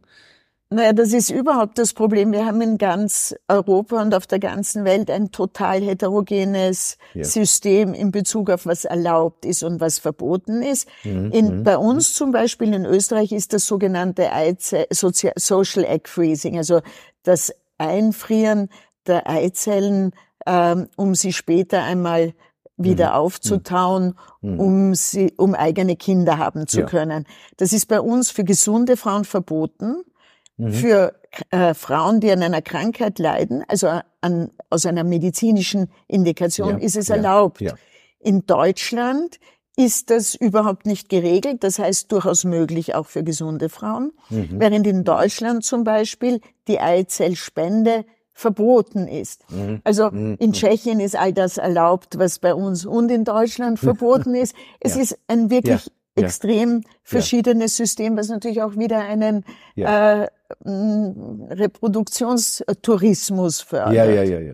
Naja, 0.70 0.94
das 0.94 1.12
ist 1.12 1.32
überhaupt 1.32 1.80
das 1.80 1.94
Problem. 1.94 2.32
Wir 2.32 2.46
haben 2.46 2.62
in 2.62 2.78
ganz 2.78 3.36
Europa 3.50 4.02
und 4.02 4.16
auf 4.16 4.26
der 4.26 4.40
ganzen 4.40 4.86
Welt 4.86 5.12
ein 5.12 5.32
total 5.32 5.82
heterogenes 5.82 6.98
ja. 7.16 7.26
System 7.26 7.94
in 7.94 8.12
Bezug 8.12 8.50
auf 8.52 8.66
was 8.66 8.86
erlaubt 8.86 9.44
ist 9.44 9.64
und 9.64 9.82
was 9.82 10.00
verboten 10.00 10.62
ist. 10.62 10.88
Mhm. 11.04 11.32
In, 11.34 11.58
mhm. 11.58 11.64
bei 11.66 11.78
uns 11.78 12.14
zum 12.14 12.32
Beispiel 12.32 12.74
in 12.74 12.86
Österreich 12.86 13.34
ist 13.34 13.52
das 13.52 13.66
sogenannte 13.66 14.30
Social 14.62 15.84
Egg 15.84 16.08
Freezing, 16.08 16.56
also 16.56 16.80
das 17.24 17.52
Einfrieren 17.80 18.70
der 19.08 19.30
Eizellen, 19.30 20.12
ähm, 20.46 20.88
um 20.96 21.16
sie 21.16 21.34
später 21.34 21.84
einmal 21.84 22.34
wieder 22.78 23.10
mhm. 23.10 23.16
aufzutauen, 23.16 24.16
mhm. 24.42 24.60
um 24.60 24.96
sie, 24.96 25.34
um 25.38 25.54
eigene 25.54 25.96
Kinder 25.96 26.38
haben 26.38 26.68
zu 26.68 26.82
ja. 26.82 26.86
können. 26.86 27.26
Das 27.58 27.74
ist 27.74 27.88
bei 27.88 28.00
uns 28.00 28.32
für 28.32 28.44
gesunde 28.44 28.98
Frauen 28.98 29.26
verboten. 29.26 30.04
Mhm. 30.58 30.74
Für 30.74 31.20
äh, 31.52 31.74
Frauen, 31.74 32.20
die 32.20 32.32
an 32.32 32.42
einer 32.42 32.62
Krankheit 32.62 33.20
leiden, 33.20 33.64
also 33.68 33.88
an, 34.22 34.52
aus 34.70 34.86
einer 34.86 35.04
medizinischen 35.04 35.90
Indikation, 36.08 36.80
ja. 36.80 36.86
ist 36.86 36.96
es 36.96 37.10
ja. 37.10 37.16
erlaubt. 37.16 37.64
In 38.20 38.46
Deutschland 38.46 39.40
ist 39.80 40.10
das 40.10 40.36
überhaupt 40.36 40.86
nicht 40.86 41.08
geregelt. 41.08 41.64
Das 41.64 41.80
heißt 41.80 42.12
durchaus 42.12 42.44
möglich 42.44 42.96
auch 42.96 43.06
für 43.06 43.24
gesunde 43.24 43.70
Frauen. 43.70 44.12
Mhm. 44.30 44.60
Während 44.60 44.86
in 44.86 45.06
Deutschland 45.06 45.64
zum 45.64 45.86
Beispiel 45.86 46.42
die 46.68 46.82
Eizellspende 46.82 48.04
verboten 48.34 49.08
ist. 49.08 49.50
Mhm. 49.50 49.80
Also 49.86 50.12
mhm. 50.12 50.36
in 50.38 50.52
Tschechien 50.52 51.00
ist 51.00 51.16
all 51.16 51.32
das 51.32 51.58
erlaubt, 51.58 52.20
was 52.20 52.40
bei 52.40 52.54
uns 52.54 52.86
und 52.86 53.10
in 53.10 53.24
Deutschland 53.24 53.80
verboten 53.80 54.36
ist. 54.36 54.54
Es 54.82 54.96
ja. 54.96 55.02
ist 55.02 55.18
ein 55.28 55.50
wirklich 55.50 55.86
ja. 55.86 56.24
extrem 56.24 56.84
verschiedenes 57.02 57.78
System, 57.78 58.18
was 58.18 58.28
natürlich 58.28 58.62
auch 58.62 58.76
wieder 58.76 59.00
einen 59.00 59.46
äh, 59.78 60.28
Reproduktionstourismus 60.66 63.62
fördert. 63.62 63.94
Ja, 63.94 64.06
ja, 64.06 64.24
ja, 64.24 64.40
ja. 64.40 64.54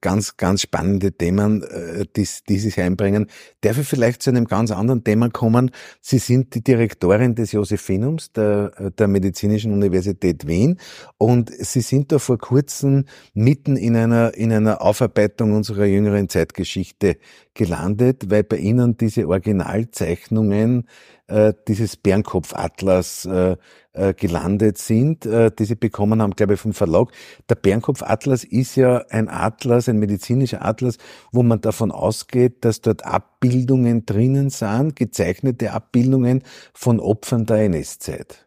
Ganz, 0.00 0.36
ganz 0.36 0.62
spannende 0.62 1.12
Themen, 1.12 1.62
äh, 1.62 2.04
die, 2.16 2.26
die 2.48 2.58
sich 2.58 2.80
einbringen. 2.80 3.26
Darf 3.60 3.78
ich 3.78 3.86
vielleicht 3.86 4.22
zu 4.22 4.30
einem 4.30 4.46
ganz 4.46 4.70
anderen 4.70 5.04
Thema 5.04 5.28
kommen? 5.30 5.70
Sie 6.00 6.18
sind 6.18 6.54
die 6.54 6.62
Direktorin 6.62 7.34
des 7.34 7.52
Josephinums, 7.52 8.32
der, 8.32 8.70
der 8.98 9.08
Medizinischen 9.08 9.72
Universität 9.72 10.46
Wien, 10.46 10.78
und 11.18 11.50
Sie 11.50 11.80
sind 11.80 12.12
da 12.12 12.18
vor 12.18 12.38
kurzem 12.38 13.06
mitten 13.34 13.76
in 13.76 13.96
einer, 13.96 14.34
in 14.34 14.52
einer 14.52 14.82
Aufarbeitung 14.82 15.52
unserer 15.52 15.86
jüngeren 15.86 16.28
Zeitgeschichte 16.28 17.16
gelandet, 17.54 18.30
weil 18.30 18.44
bei 18.44 18.58
Ihnen 18.58 18.96
diese 18.96 19.28
Originalzeichnungen 19.28 20.86
äh, 21.28 21.52
dieses 21.66 21.96
Bärenkopfatlas 21.96 23.24
äh, 23.26 23.56
äh, 23.92 24.14
gelandet 24.14 24.78
sind, 24.78 25.26
äh, 25.26 25.50
die 25.50 25.64
sie 25.64 25.74
bekommen 25.74 26.22
haben, 26.22 26.36
glaube 26.36 26.54
ich, 26.54 26.60
vom 26.60 26.72
Verlag. 26.72 27.10
Der 27.48 27.54
Bärenkopfatlas 27.54 28.44
ist 28.44 28.76
ja 28.76 29.04
ein 29.10 29.28
Atlas, 29.28 29.88
ein 29.88 29.98
medizinischer 29.98 30.64
Atlas, 30.64 30.98
wo 31.32 31.42
man 31.42 31.60
davon 31.60 31.90
ausgeht, 31.90 32.64
dass 32.64 32.80
dort 32.80 33.04
Abbildungen 33.04 34.06
drinnen 34.06 34.50
sind, 34.50 34.96
gezeichnete 34.96 35.72
Abbildungen 35.72 36.42
von 36.74 37.00
Opfern 37.00 37.46
der 37.46 37.64
NS-Zeit. 37.64 38.46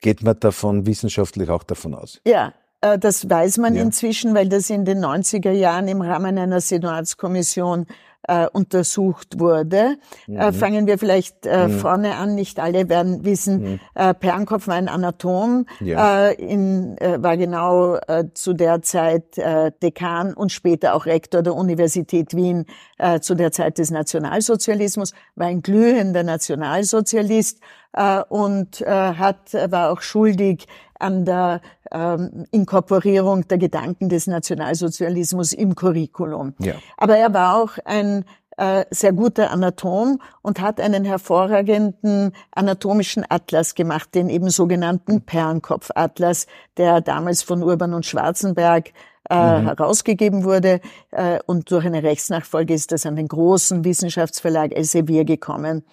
Geht 0.00 0.22
man 0.22 0.40
davon 0.40 0.86
wissenschaftlich 0.86 1.48
auch 1.50 1.62
davon 1.62 1.94
aus? 1.94 2.20
Ja, 2.26 2.54
äh, 2.80 2.98
das 2.98 3.28
weiß 3.30 3.58
man 3.58 3.74
ja. 3.74 3.82
inzwischen, 3.82 4.34
weil 4.34 4.48
das 4.48 4.68
in 4.68 4.84
den 4.84 5.04
90er 5.04 5.52
Jahren 5.52 5.88
im 5.88 6.02
Rahmen 6.02 6.38
einer 6.38 6.60
Senatskommission 6.60 7.86
äh, 8.28 8.46
untersucht 8.52 9.38
wurde. 9.38 9.96
Äh, 10.28 10.30
mhm. 10.30 10.36
Äh, 10.38 10.52
fangen 10.52 10.86
wir 10.86 10.98
vielleicht 10.98 11.46
äh, 11.46 11.68
mhm. 11.68 11.78
vorne 11.78 12.16
an. 12.16 12.34
Nicht 12.34 12.60
alle 12.60 12.88
werden 12.88 13.24
wissen, 13.24 13.62
mhm. 13.62 13.80
äh, 13.94 14.14
Pernkopf 14.14 14.68
war 14.68 14.74
ein 14.74 14.88
Anatom, 14.88 15.66
ja. 15.80 16.28
äh, 16.28 16.34
in, 16.34 16.96
äh, 16.98 17.22
war 17.22 17.36
genau 17.36 17.96
äh, 17.96 18.24
zu 18.34 18.52
der 18.54 18.82
Zeit 18.82 19.38
äh, 19.38 19.72
Dekan 19.82 20.34
und 20.34 20.52
später 20.52 20.94
auch 20.94 21.06
Rektor 21.06 21.42
der 21.42 21.54
Universität 21.54 22.34
Wien 22.34 22.66
äh, 22.98 23.20
zu 23.20 23.34
der 23.34 23.52
Zeit 23.52 23.78
des 23.78 23.90
Nationalsozialismus, 23.90 25.12
war 25.34 25.48
ein 25.48 25.62
glühender 25.62 26.22
Nationalsozialist 26.22 27.60
äh, 27.92 28.22
und 28.28 28.80
äh, 28.80 28.86
hat, 28.86 29.54
war 29.70 29.90
auch 29.90 30.00
schuldig 30.00 30.66
an 30.98 31.24
der 31.24 31.60
ähm, 31.90 32.46
Inkorporierung 32.52 33.46
der 33.48 33.58
Gedanken 33.58 34.08
des 34.08 34.26
Nationalsozialismus 34.26 35.52
im 35.52 35.74
Curriculum. 35.74 36.54
Ja. 36.60 36.74
Aber 36.96 37.16
er 37.16 37.34
war 37.34 37.56
auch 37.56 37.72
ein 37.84 38.24
äh, 38.56 38.84
sehr 38.90 39.12
guter 39.12 39.50
Anatom 39.50 40.20
und 40.42 40.60
hat 40.60 40.80
einen 40.80 41.04
hervorragenden 41.04 42.32
anatomischen 42.52 43.24
Atlas 43.28 43.74
gemacht, 43.74 44.14
den 44.14 44.28
eben 44.28 44.50
sogenannten 44.50 45.22
Perlenkopf-Atlas, 45.22 46.46
der 46.76 47.00
damals 47.00 47.42
von 47.42 47.62
Urban 47.62 47.94
und 47.94 48.06
Schwarzenberg 48.06 48.92
äh, 49.30 49.60
mhm. 49.60 49.66
herausgegeben 49.66 50.44
wurde. 50.44 50.80
Äh, 51.10 51.38
und 51.46 51.70
durch 51.70 51.86
eine 51.86 52.02
Rechtsnachfolge 52.02 52.74
ist 52.74 52.92
das 52.92 53.06
an 53.06 53.16
den 53.16 53.28
großen 53.28 53.84
Wissenschaftsverlag 53.84 54.72
Elsevier 54.72 55.24
gekommen. 55.24 55.84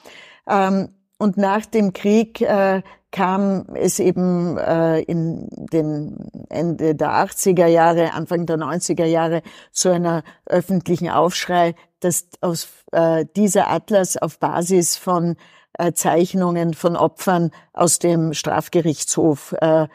Ähm, 0.47 0.89
und 1.19 1.37
nach 1.37 1.65
dem 1.65 1.93
Krieg 1.93 2.41
äh, 2.41 2.81
kam 3.11 3.65
es 3.75 3.99
eben 3.99 4.57
äh, 4.57 5.01
in 5.01 5.47
den 5.71 6.15
Ende 6.49 6.95
der 6.95 7.09
80er 7.09 7.67
Jahre, 7.67 8.13
Anfang 8.13 8.45
der 8.45 8.57
90er 8.57 9.05
Jahre 9.05 9.41
zu 9.71 9.89
einer 9.89 10.23
öffentlichen 10.45 11.09
Aufschrei, 11.09 11.75
dass 11.99 12.27
aus 12.39 12.69
äh, 12.93 13.25
dieser 13.35 13.69
Atlas 13.69 14.15
auf 14.15 14.39
Basis 14.39 14.95
von 14.95 15.35
äh, 15.73 15.91
Zeichnungen 15.91 16.73
von 16.73 16.95
Opfern 16.95 17.51
aus 17.73 17.99
dem 17.99 18.33
Strafgerichtshof 18.33 19.53
äh, 19.59 19.87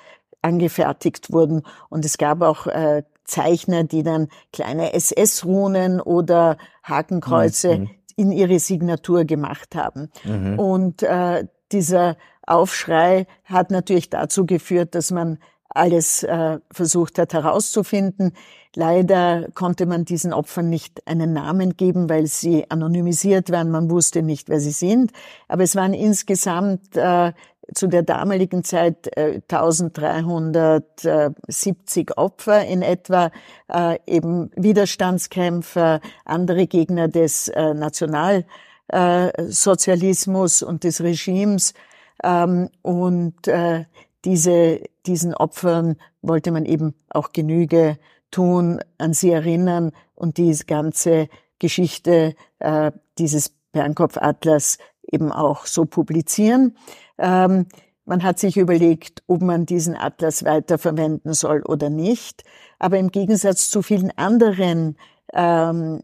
angefertigt 0.42 1.32
wurden. 1.32 1.62
Und 1.88 2.04
es 2.04 2.18
gab 2.18 2.42
auch 2.42 2.66
äh, 2.66 3.04
Zeichner, 3.24 3.84
die 3.84 4.02
dann 4.02 4.28
kleine 4.52 4.92
SS-Runen 4.92 6.00
oder 6.00 6.58
Hakenkreuze 6.82 7.78
mhm. 7.78 7.90
In 8.16 8.33
ihre 8.33 8.59
Signatur 8.59 9.24
gemacht 9.24 9.74
haben. 9.74 10.11
Mhm. 10.24 10.59
Und 10.59 11.03
äh, 11.03 11.46
dieser 11.72 12.16
Aufschrei 12.46 13.27
hat 13.44 13.70
natürlich 13.70 14.11
dazu 14.11 14.46
geführt, 14.46 14.94
dass 14.94 15.11
man 15.11 15.38
alles 15.68 16.22
äh, 16.22 16.59
versucht 16.70 17.18
hat 17.18 17.35
herauszufinden. 17.35 18.33
Leider 18.77 19.48
konnte 19.55 19.87
man 19.87 20.05
diesen 20.05 20.33
Opfern 20.33 20.68
nicht 20.68 21.07
einen 21.07 21.33
Namen 21.33 21.77
geben, 21.77 22.09
weil 22.09 22.27
sie 22.27 22.70
anonymisiert 22.70 23.50
waren. 23.50 23.70
Man 23.70 23.90
wusste 23.90 24.22
nicht, 24.22 24.48
wer 24.48 24.61
sie 24.61 24.70
sind. 24.70 25.12
Aber 25.48 25.62
es 25.62 25.74
waren 25.74 25.94
insgesamt 25.94 26.96
äh, 26.96 27.33
zu 27.72 27.87
der 27.87 28.03
damaligen 28.03 28.64
Zeit 28.64 29.16
äh, 29.16 29.40
1370 29.50 32.18
Opfer 32.18 32.66
in 32.66 32.83
etwa, 32.83 33.31
äh, 33.72 33.98
eben 34.07 34.50
Widerstandskämpfer, 34.57 36.00
andere 36.24 36.66
Gegner 36.66 37.07
des 37.09 37.48
äh, 37.48 37.72
Nationalsozialismus 37.74 40.62
und 40.62 40.85
des 40.85 41.03
Regimes 41.03 41.74
ähm, 42.22 42.68
und 42.83 43.48
äh, 43.48 43.87
diese, 44.24 44.81
diesen 45.07 45.35
Opfern 45.35 45.96
wollte 46.22 46.50
man 46.50 46.64
eben 46.64 46.94
auch 47.11 47.33
Genüge 47.33 47.98
tun, 48.31 48.81
an 48.98 49.12
sie 49.12 49.31
erinnern 49.31 49.92
und 50.14 50.38
die 50.38 50.57
ganze 50.66 51.29
Geschichte 51.59 52.35
äh, 52.59 52.92
dieses 53.18 53.50
Pernkopf-Atlas 53.72 54.79
eben 55.11 55.33
auch 55.33 55.66
so 55.66 55.85
publizieren. 55.85 56.77
Ähm, 57.18 57.66
man 58.05 58.22
hat 58.22 58.38
sich 58.38 58.57
überlegt, 58.57 59.22
ob 59.27 59.40
man 59.42 59.66
diesen 59.66 59.96
Atlas 59.96 60.44
weiterverwenden 60.44 61.33
soll 61.33 61.62
oder 61.62 61.88
nicht. 61.90 62.44
Aber 62.79 62.98
im 62.98 63.11
Gegensatz 63.11 63.70
zu 63.70 63.83
vielen 63.83 64.11
anderen 64.16 64.96
ähm, 65.33 66.03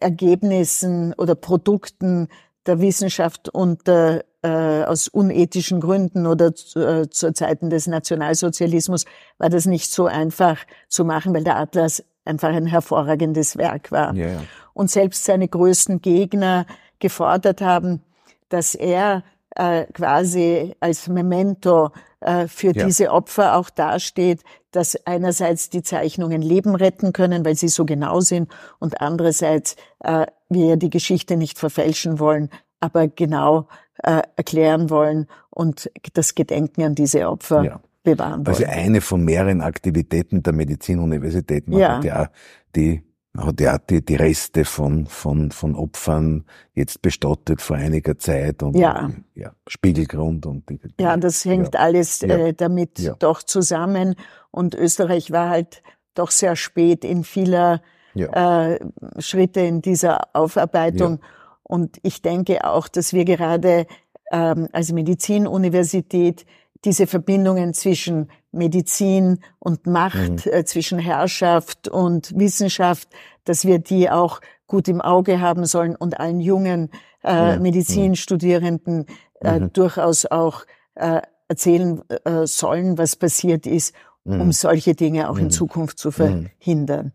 Ergebnissen 0.00 1.14
oder 1.14 1.34
Produkten 1.34 2.28
der 2.66 2.80
Wissenschaft 2.80 3.48
und 3.48 3.86
der 3.86 4.24
äh, 4.42 4.84
aus 4.84 5.08
unethischen 5.08 5.80
Gründen 5.80 6.26
oder 6.26 6.54
zu, 6.54 6.80
äh, 6.80 7.10
zu 7.10 7.32
Zeiten 7.32 7.70
des 7.70 7.86
Nationalsozialismus 7.86 9.04
war 9.38 9.48
das 9.48 9.66
nicht 9.66 9.90
so 9.90 10.06
einfach 10.06 10.58
zu 10.88 11.04
machen, 11.04 11.32
weil 11.32 11.44
der 11.44 11.56
Atlas 11.56 12.04
einfach 12.24 12.48
ein 12.48 12.66
hervorragendes 12.66 13.56
Werk 13.56 13.92
war. 13.92 14.14
Ja, 14.14 14.26
ja. 14.26 14.42
Und 14.74 14.90
selbst 14.90 15.24
seine 15.24 15.48
größten 15.48 16.00
Gegner 16.02 16.66
gefordert 16.98 17.60
haben, 17.60 18.02
dass 18.48 18.74
er 18.74 19.22
äh, 19.56 19.84
quasi 19.92 20.74
als 20.80 21.08
Memento 21.08 21.90
äh, 22.20 22.46
für 22.48 22.74
ja. 22.74 22.84
diese 22.84 23.10
Opfer 23.10 23.56
auch 23.56 23.70
dasteht, 23.70 24.42
dass 24.70 24.96
einerseits 25.06 25.70
die 25.70 25.82
Zeichnungen 25.82 26.40
Leben 26.40 26.74
retten 26.74 27.12
können, 27.12 27.44
weil 27.44 27.56
sie 27.56 27.68
so 27.68 27.84
genau 27.84 28.20
sind, 28.20 28.50
und 28.78 29.00
andererseits 29.00 29.76
äh, 30.00 30.26
wir 30.48 30.76
die 30.76 30.90
Geschichte 30.90 31.36
nicht 31.36 31.58
verfälschen 31.58 32.18
wollen, 32.18 32.48
aber 32.80 33.08
genau 33.08 33.68
äh, 34.02 34.22
erklären 34.36 34.90
wollen 34.90 35.26
und 35.50 35.90
das 36.14 36.34
Gedenken 36.34 36.82
an 36.82 36.94
diese 36.94 37.28
Opfer 37.28 37.62
ja. 37.62 37.80
bewahren 38.02 38.46
also 38.46 38.60
wollen. 38.60 38.70
Also 38.70 38.80
eine 38.80 39.00
von 39.00 39.24
mehreren 39.24 39.60
Aktivitäten 39.60 40.42
der 40.42 40.52
Medizinuniversität. 40.52 41.68
Man 41.68 41.78
ja. 41.78 41.96
hat 41.96 42.04
ja 42.04 42.30
die 42.74 43.02
hat 43.36 43.60
ja 43.60 43.78
die, 43.78 44.04
die 44.04 44.16
Reste 44.16 44.64
von, 44.64 45.06
von, 45.06 45.50
von 45.50 45.74
Opfern 45.74 46.44
jetzt 46.74 47.00
bestattet 47.00 47.62
vor 47.62 47.76
einiger 47.76 48.18
Zeit 48.18 48.62
und 48.62 48.76
ja, 48.76 49.10
ja 49.34 49.52
Spiegelgrund 49.66 50.44
und 50.44 50.68
die, 50.68 50.78
die, 50.78 51.02
ja, 51.02 51.16
das 51.16 51.44
hängt 51.44 51.74
ja. 51.74 51.80
alles 51.80 52.22
äh, 52.22 52.52
damit 52.52 53.12
doch 53.20 53.42
zusammen. 53.42 54.16
Und 54.50 54.74
Österreich 54.74 55.30
war 55.30 55.48
halt 55.48 55.82
doch 56.14 56.30
sehr 56.30 56.56
spät 56.56 57.04
in 57.04 57.24
vieler 57.24 57.80
äh, 58.14 58.78
Schritte 59.18 59.60
in 59.60 59.80
dieser 59.80 60.34
Aufarbeitung. 60.34 61.20
Und 61.62 61.98
ich 62.02 62.20
denke 62.20 62.66
auch, 62.66 62.88
dass 62.88 63.14
wir 63.14 63.24
gerade 63.24 63.86
ähm, 64.30 64.68
als 64.72 64.92
Medizinuniversität 64.92 66.44
diese 66.84 67.06
Verbindungen 67.06 67.72
zwischen 67.72 68.30
Medizin 68.52 69.40
und 69.58 69.86
Macht, 69.86 70.46
mhm. 70.46 70.52
äh, 70.52 70.64
zwischen 70.64 70.98
Herrschaft 70.98 71.88
und 71.88 72.38
Wissenschaft, 72.38 73.08
dass 73.44 73.64
wir 73.64 73.78
die 73.78 74.10
auch 74.10 74.40
gut 74.66 74.88
im 74.88 75.00
Auge 75.00 75.40
haben 75.40 75.64
sollen 75.64 75.96
und 75.96 76.20
allen 76.20 76.40
jungen 76.40 76.90
äh, 77.24 77.56
mhm. 77.56 77.62
Medizinstudierenden 77.62 79.06
äh, 79.40 79.60
mhm. 79.60 79.72
durchaus 79.72 80.26
auch 80.26 80.64
äh, 80.94 81.22
erzählen 81.48 82.02
äh, 82.24 82.46
sollen, 82.46 82.98
was 82.98 83.16
passiert 83.16 83.66
ist, 83.66 83.94
um 84.24 84.46
mhm. 84.46 84.52
solche 84.52 84.94
Dinge 84.94 85.28
auch 85.28 85.36
in 85.36 85.46
mhm. 85.46 85.50
Zukunft 85.50 85.98
zu 85.98 86.10
verhindern. 86.10 87.12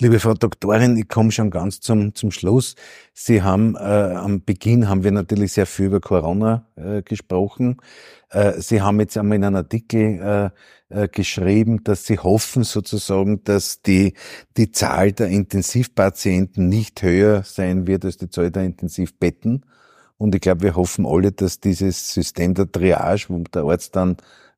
Liebe 0.00 0.18
Frau 0.18 0.34
Doktorin, 0.34 0.96
ich 0.96 1.06
komme 1.06 1.30
schon 1.30 1.50
ganz 1.50 1.78
zum, 1.78 2.16
zum 2.16 2.32
Schluss. 2.32 2.74
Sie 3.12 3.42
haben, 3.42 3.76
äh, 3.76 3.78
am 3.78 4.42
Beginn 4.44 4.88
haben 4.88 5.04
wir 5.04 5.12
natürlich 5.12 5.52
sehr 5.52 5.66
viel 5.66 5.86
über 5.86 6.00
Corona 6.00 6.66
äh, 6.74 7.02
gesprochen. 7.02 7.76
Äh, 8.30 8.60
Sie 8.60 8.82
haben 8.82 8.98
jetzt 8.98 9.16
einmal 9.16 9.36
in 9.36 9.44
einem 9.44 9.54
Artikel 9.54 10.50
äh, 10.90 11.02
äh, 11.04 11.06
geschrieben, 11.06 11.84
dass 11.84 12.06
Sie 12.06 12.18
hoffen 12.18 12.64
sozusagen, 12.64 13.44
dass 13.44 13.82
die, 13.82 14.14
die 14.56 14.72
Zahl 14.72 15.12
der 15.12 15.28
Intensivpatienten 15.28 16.68
nicht 16.68 17.00
höher 17.02 17.44
sein 17.44 17.86
wird 17.86 18.04
als 18.04 18.16
die 18.16 18.28
Zahl 18.28 18.50
der 18.50 18.64
Intensivbetten. 18.64 19.64
Und 20.18 20.34
ich 20.34 20.40
glaube, 20.40 20.62
wir 20.62 20.74
hoffen 20.74 21.06
alle, 21.06 21.30
dass 21.30 21.60
dieses 21.60 22.12
System 22.12 22.54
der 22.54 22.70
Triage, 22.72 23.26
wo 23.28 23.38
der 23.38 23.62
Arzt 23.62 23.94
dann 23.94 24.16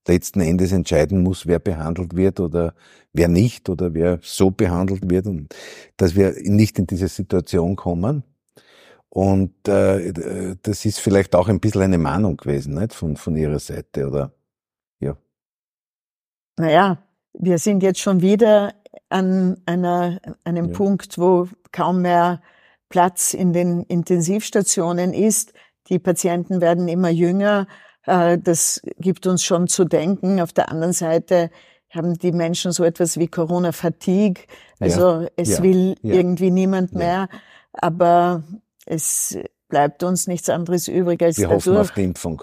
letzten 0.08 0.40
Endes 0.40 0.72
entscheiden 0.72 1.22
muss, 1.22 1.46
wer 1.46 1.58
behandelt 1.58 2.16
wird 2.16 2.40
oder 2.40 2.74
wer 3.12 3.28
nicht 3.28 3.68
oder 3.68 3.94
wer 3.94 4.18
so 4.22 4.50
behandelt 4.50 5.10
wird 5.10 5.26
und 5.26 5.54
dass 5.96 6.14
wir 6.14 6.34
nicht 6.42 6.78
in 6.78 6.86
diese 6.86 7.08
Situation 7.08 7.76
kommen. 7.76 8.22
Und 9.08 9.66
äh, 9.66 10.56
das 10.62 10.84
ist 10.84 11.00
vielleicht 11.00 11.34
auch 11.34 11.48
ein 11.48 11.60
bisschen 11.60 11.82
eine 11.82 11.98
Mahnung 11.98 12.36
gewesen, 12.36 12.74
nicht? 12.74 12.92
Von, 12.92 13.16
von 13.16 13.34
Ihrer 13.36 13.58
Seite, 13.58 14.08
oder? 14.08 14.32
Ja. 15.00 15.16
Naja, 16.58 16.98
wir 17.32 17.58
sind 17.58 17.82
jetzt 17.82 18.00
schon 18.00 18.20
wieder 18.20 18.74
an 19.08 19.56
einer, 19.64 20.20
einem 20.44 20.66
ja. 20.66 20.72
Punkt, 20.72 21.18
wo 21.18 21.48
kaum 21.72 22.02
mehr 22.02 22.42
Platz 22.88 23.34
in 23.34 23.52
den 23.52 23.82
Intensivstationen 23.84 25.14
ist. 25.14 25.52
Die 25.88 25.98
Patienten 25.98 26.60
werden 26.60 26.88
immer 26.88 27.10
jünger. 27.10 27.66
Äh, 28.06 28.38
das 28.38 28.80
gibt 28.98 29.26
uns 29.26 29.44
schon 29.44 29.68
zu 29.68 29.84
denken. 29.84 30.40
Auf 30.40 30.52
der 30.52 30.70
anderen 30.70 30.92
Seite 30.92 31.50
haben 31.90 32.18
die 32.18 32.32
Menschen 32.32 32.72
so 32.72 32.84
etwas 32.84 33.18
wie 33.18 33.28
Corona-Fatigue. 33.28 34.44
Also 34.80 35.22
ja, 35.22 35.28
es 35.36 35.58
ja, 35.58 35.62
will 35.62 35.96
ja, 36.02 36.14
irgendwie 36.14 36.50
niemand 36.50 36.94
mehr. 36.94 37.28
Aber 37.72 38.44
es 38.86 39.36
bleibt 39.68 40.02
uns 40.02 40.26
nichts 40.26 40.48
anderes 40.48 40.88
übrig 40.88 41.22
als 41.22 41.38
Wir 41.38 41.48
dadurch. 41.48 41.66
hoffen 41.66 41.76
auf 41.76 41.90
die 41.92 42.04
Impfung. 42.04 42.42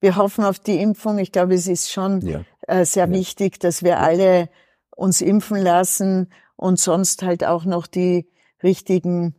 Wir 0.00 0.16
hoffen 0.16 0.44
auf 0.44 0.58
die 0.58 0.80
Impfung. 0.80 1.18
Ich 1.18 1.32
glaube, 1.32 1.54
es 1.54 1.66
ist 1.66 1.90
schon 1.90 2.44
äh, 2.66 2.84
sehr 2.84 3.10
wichtig, 3.10 3.60
dass 3.60 3.82
wir 3.82 3.98
alle 3.98 4.48
uns 4.96 5.20
impfen 5.20 5.58
lassen 5.58 6.32
und 6.56 6.78
sonst 6.78 7.22
halt 7.22 7.44
auch 7.44 7.64
noch 7.64 7.86
die 7.86 8.28
richtigen 8.62 9.34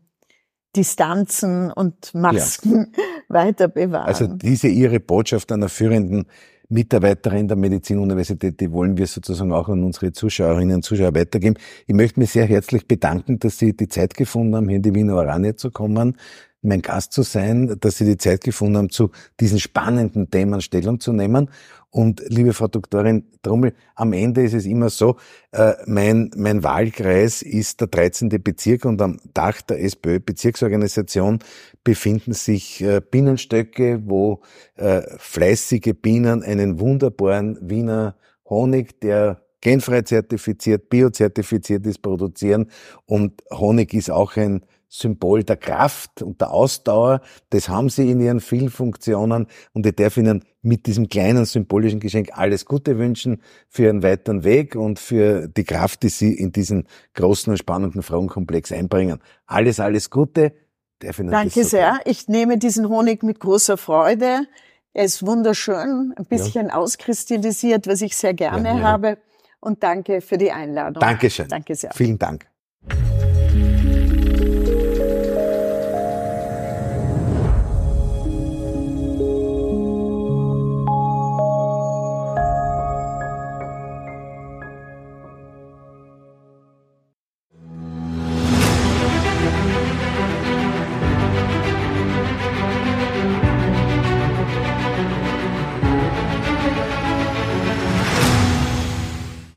Distanzen 0.75 1.71
und 1.71 2.13
Masken 2.13 2.93
ja. 2.95 3.03
Weiter 3.33 3.67
bewahren. 3.67 4.07
Also 4.07 4.27
diese 4.27 4.67
Ihre 4.67 4.99
Botschaft 4.99 5.51
einer 5.51 5.69
führenden 5.69 6.25
Mitarbeiterin 6.69 7.47
der 7.47 7.57
Medizinuniversität, 7.57 8.59
die 8.59 8.71
wollen 8.71 8.97
wir 8.97 9.05
sozusagen 9.05 9.51
auch 9.51 9.67
an 9.67 9.83
unsere 9.83 10.13
Zuschauerinnen 10.13 10.75
und 10.75 10.83
Zuschauer 10.83 11.13
weitergeben. 11.13 11.55
Ich 11.85 11.93
möchte 11.93 12.19
mich 12.19 12.31
sehr 12.31 12.45
herzlich 12.45 12.87
bedanken, 12.87 13.39
dass 13.39 13.57
Sie 13.59 13.75
die 13.75 13.89
Zeit 13.89 14.13
gefunden 14.13 14.55
haben, 14.55 14.69
hier 14.69 14.77
in 14.77 14.83
die 14.83 14.95
Wiener 14.95 15.15
Oranje 15.15 15.55
zu 15.55 15.69
kommen 15.69 16.15
mein 16.61 16.81
Gast 16.81 17.13
zu 17.13 17.23
sein, 17.23 17.77
dass 17.79 17.97
Sie 17.97 18.05
die 18.05 18.17
Zeit 18.17 18.43
gefunden 18.43 18.77
haben, 18.77 18.89
zu 18.89 19.11
diesen 19.39 19.59
spannenden 19.59 20.29
Themen 20.29 20.61
Stellung 20.61 20.99
zu 20.99 21.11
nehmen. 21.11 21.49
Und 21.91 22.23
liebe 22.27 22.53
Frau 22.53 22.69
Doktorin 22.69 23.25
Trummel, 23.41 23.73
am 23.95 24.13
Ende 24.13 24.43
ist 24.43 24.53
es 24.53 24.65
immer 24.65 24.89
so, 24.89 25.17
äh, 25.51 25.73
mein, 25.85 26.31
mein 26.37 26.63
Wahlkreis 26.63 27.41
ist 27.41 27.81
der 27.81 27.87
13. 27.87 28.29
Bezirk 28.41 28.85
und 28.85 29.01
am 29.01 29.19
Dach 29.33 29.61
der 29.61 29.83
SPÖ-Bezirksorganisation 29.83 31.39
befinden 31.83 32.31
sich 32.31 32.81
äh, 32.81 33.01
Bienenstöcke, 33.01 34.01
wo 34.05 34.41
äh, 34.75 35.01
fleißige 35.17 35.93
Bienen 36.01 36.43
einen 36.43 36.79
wunderbaren 36.79 37.57
Wiener 37.61 38.15
Honig, 38.49 39.01
der 39.01 39.41
genfrei 39.59 40.01
zertifiziert, 40.03 40.89
biozertifiziert 40.89 41.85
ist, 41.85 42.01
produzieren. 42.01 42.71
Und 43.05 43.43
Honig 43.51 43.93
ist 43.93 44.09
auch 44.09 44.37
ein 44.37 44.65
Symbol 44.87 45.43
der 45.43 45.55
Kraft 45.55 46.21
und 46.21 46.41
der 46.41 46.51
Ausdauer. 46.51 47.21
Das 47.49 47.69
haben 47.69 47.89
sie 47.89 48.11
in 48.11 48.19
ihren 48.19 48.41
vielen 48.41 48.69
Funktionen 48.69 49.47
und 49.73 49.85
ich 49.85 49.95
darf 49.95 50.17
Ihnen 50.17 50.43
mit 50.61 50.85
diesem 50.85 51.09
kleinen 51.09 51.45
symbolischen 51.45 51.99
Geschenk 51.99 52.29
alles 52.33 52.65
Gute 52.65 52.97
wünschen 52.97 53.41
für 53.67 53.83
Ihren 53.83 54.03
weiteren 54.03 54.43
Weg 54.43 54.75
und 54.75 54.99
für 54.99 55.47
die 55.47 55.63
Kraft, 55.63 56.03
die 56.03 56.09
Sie 56.09 56.33
in 56.33 56.51
diesen 56.51 56.87
großen 57.15 57.51
und 57.51 57.57
spannenden 57.57 58.03
Fragenkomplex 58.03 58.71
einbringen. 58.71 59.19
Alles, 59.45 59.79
alles 59.79 60.09
Gute. 60.09 60.53
Danke 60.99 61.63
sehr. 61.63 61.99
Ich 62.05 62.27
nehme 62.27 62.59
diesen 62.59 62.87
Honig 62.87 63.23
mit 63.23 63.39
großer 63.39 63.77
Freude. 63.77 64.45
Er 64.93 65.05
ist 65.05 65.25
wunderschön, 65.25 66.13
ein 66.15 66.25
bisschen 66.25 66.67
ja. 66.67 66.75
auskristallisiert, 66.75 67.87
was 67.87 68.01
ich 68.01 68.15
sehr 68.15 68.33
gerne 68.33 68.69
ja, 68.69 68.77
ja. 68.77 68.83
habe. 68.83 69.17
Und 69.59 69.83
danke 69.83 70.21
für 70.21 70.37
die 70.37 70.51
Einladung. 70.51 71.01
Dankeschön. 71.01 71.47
Danke 71.47 71.75
sehr. 71.75 71.91
Vielen 71.93 72.19
Dank. 72.19 72.47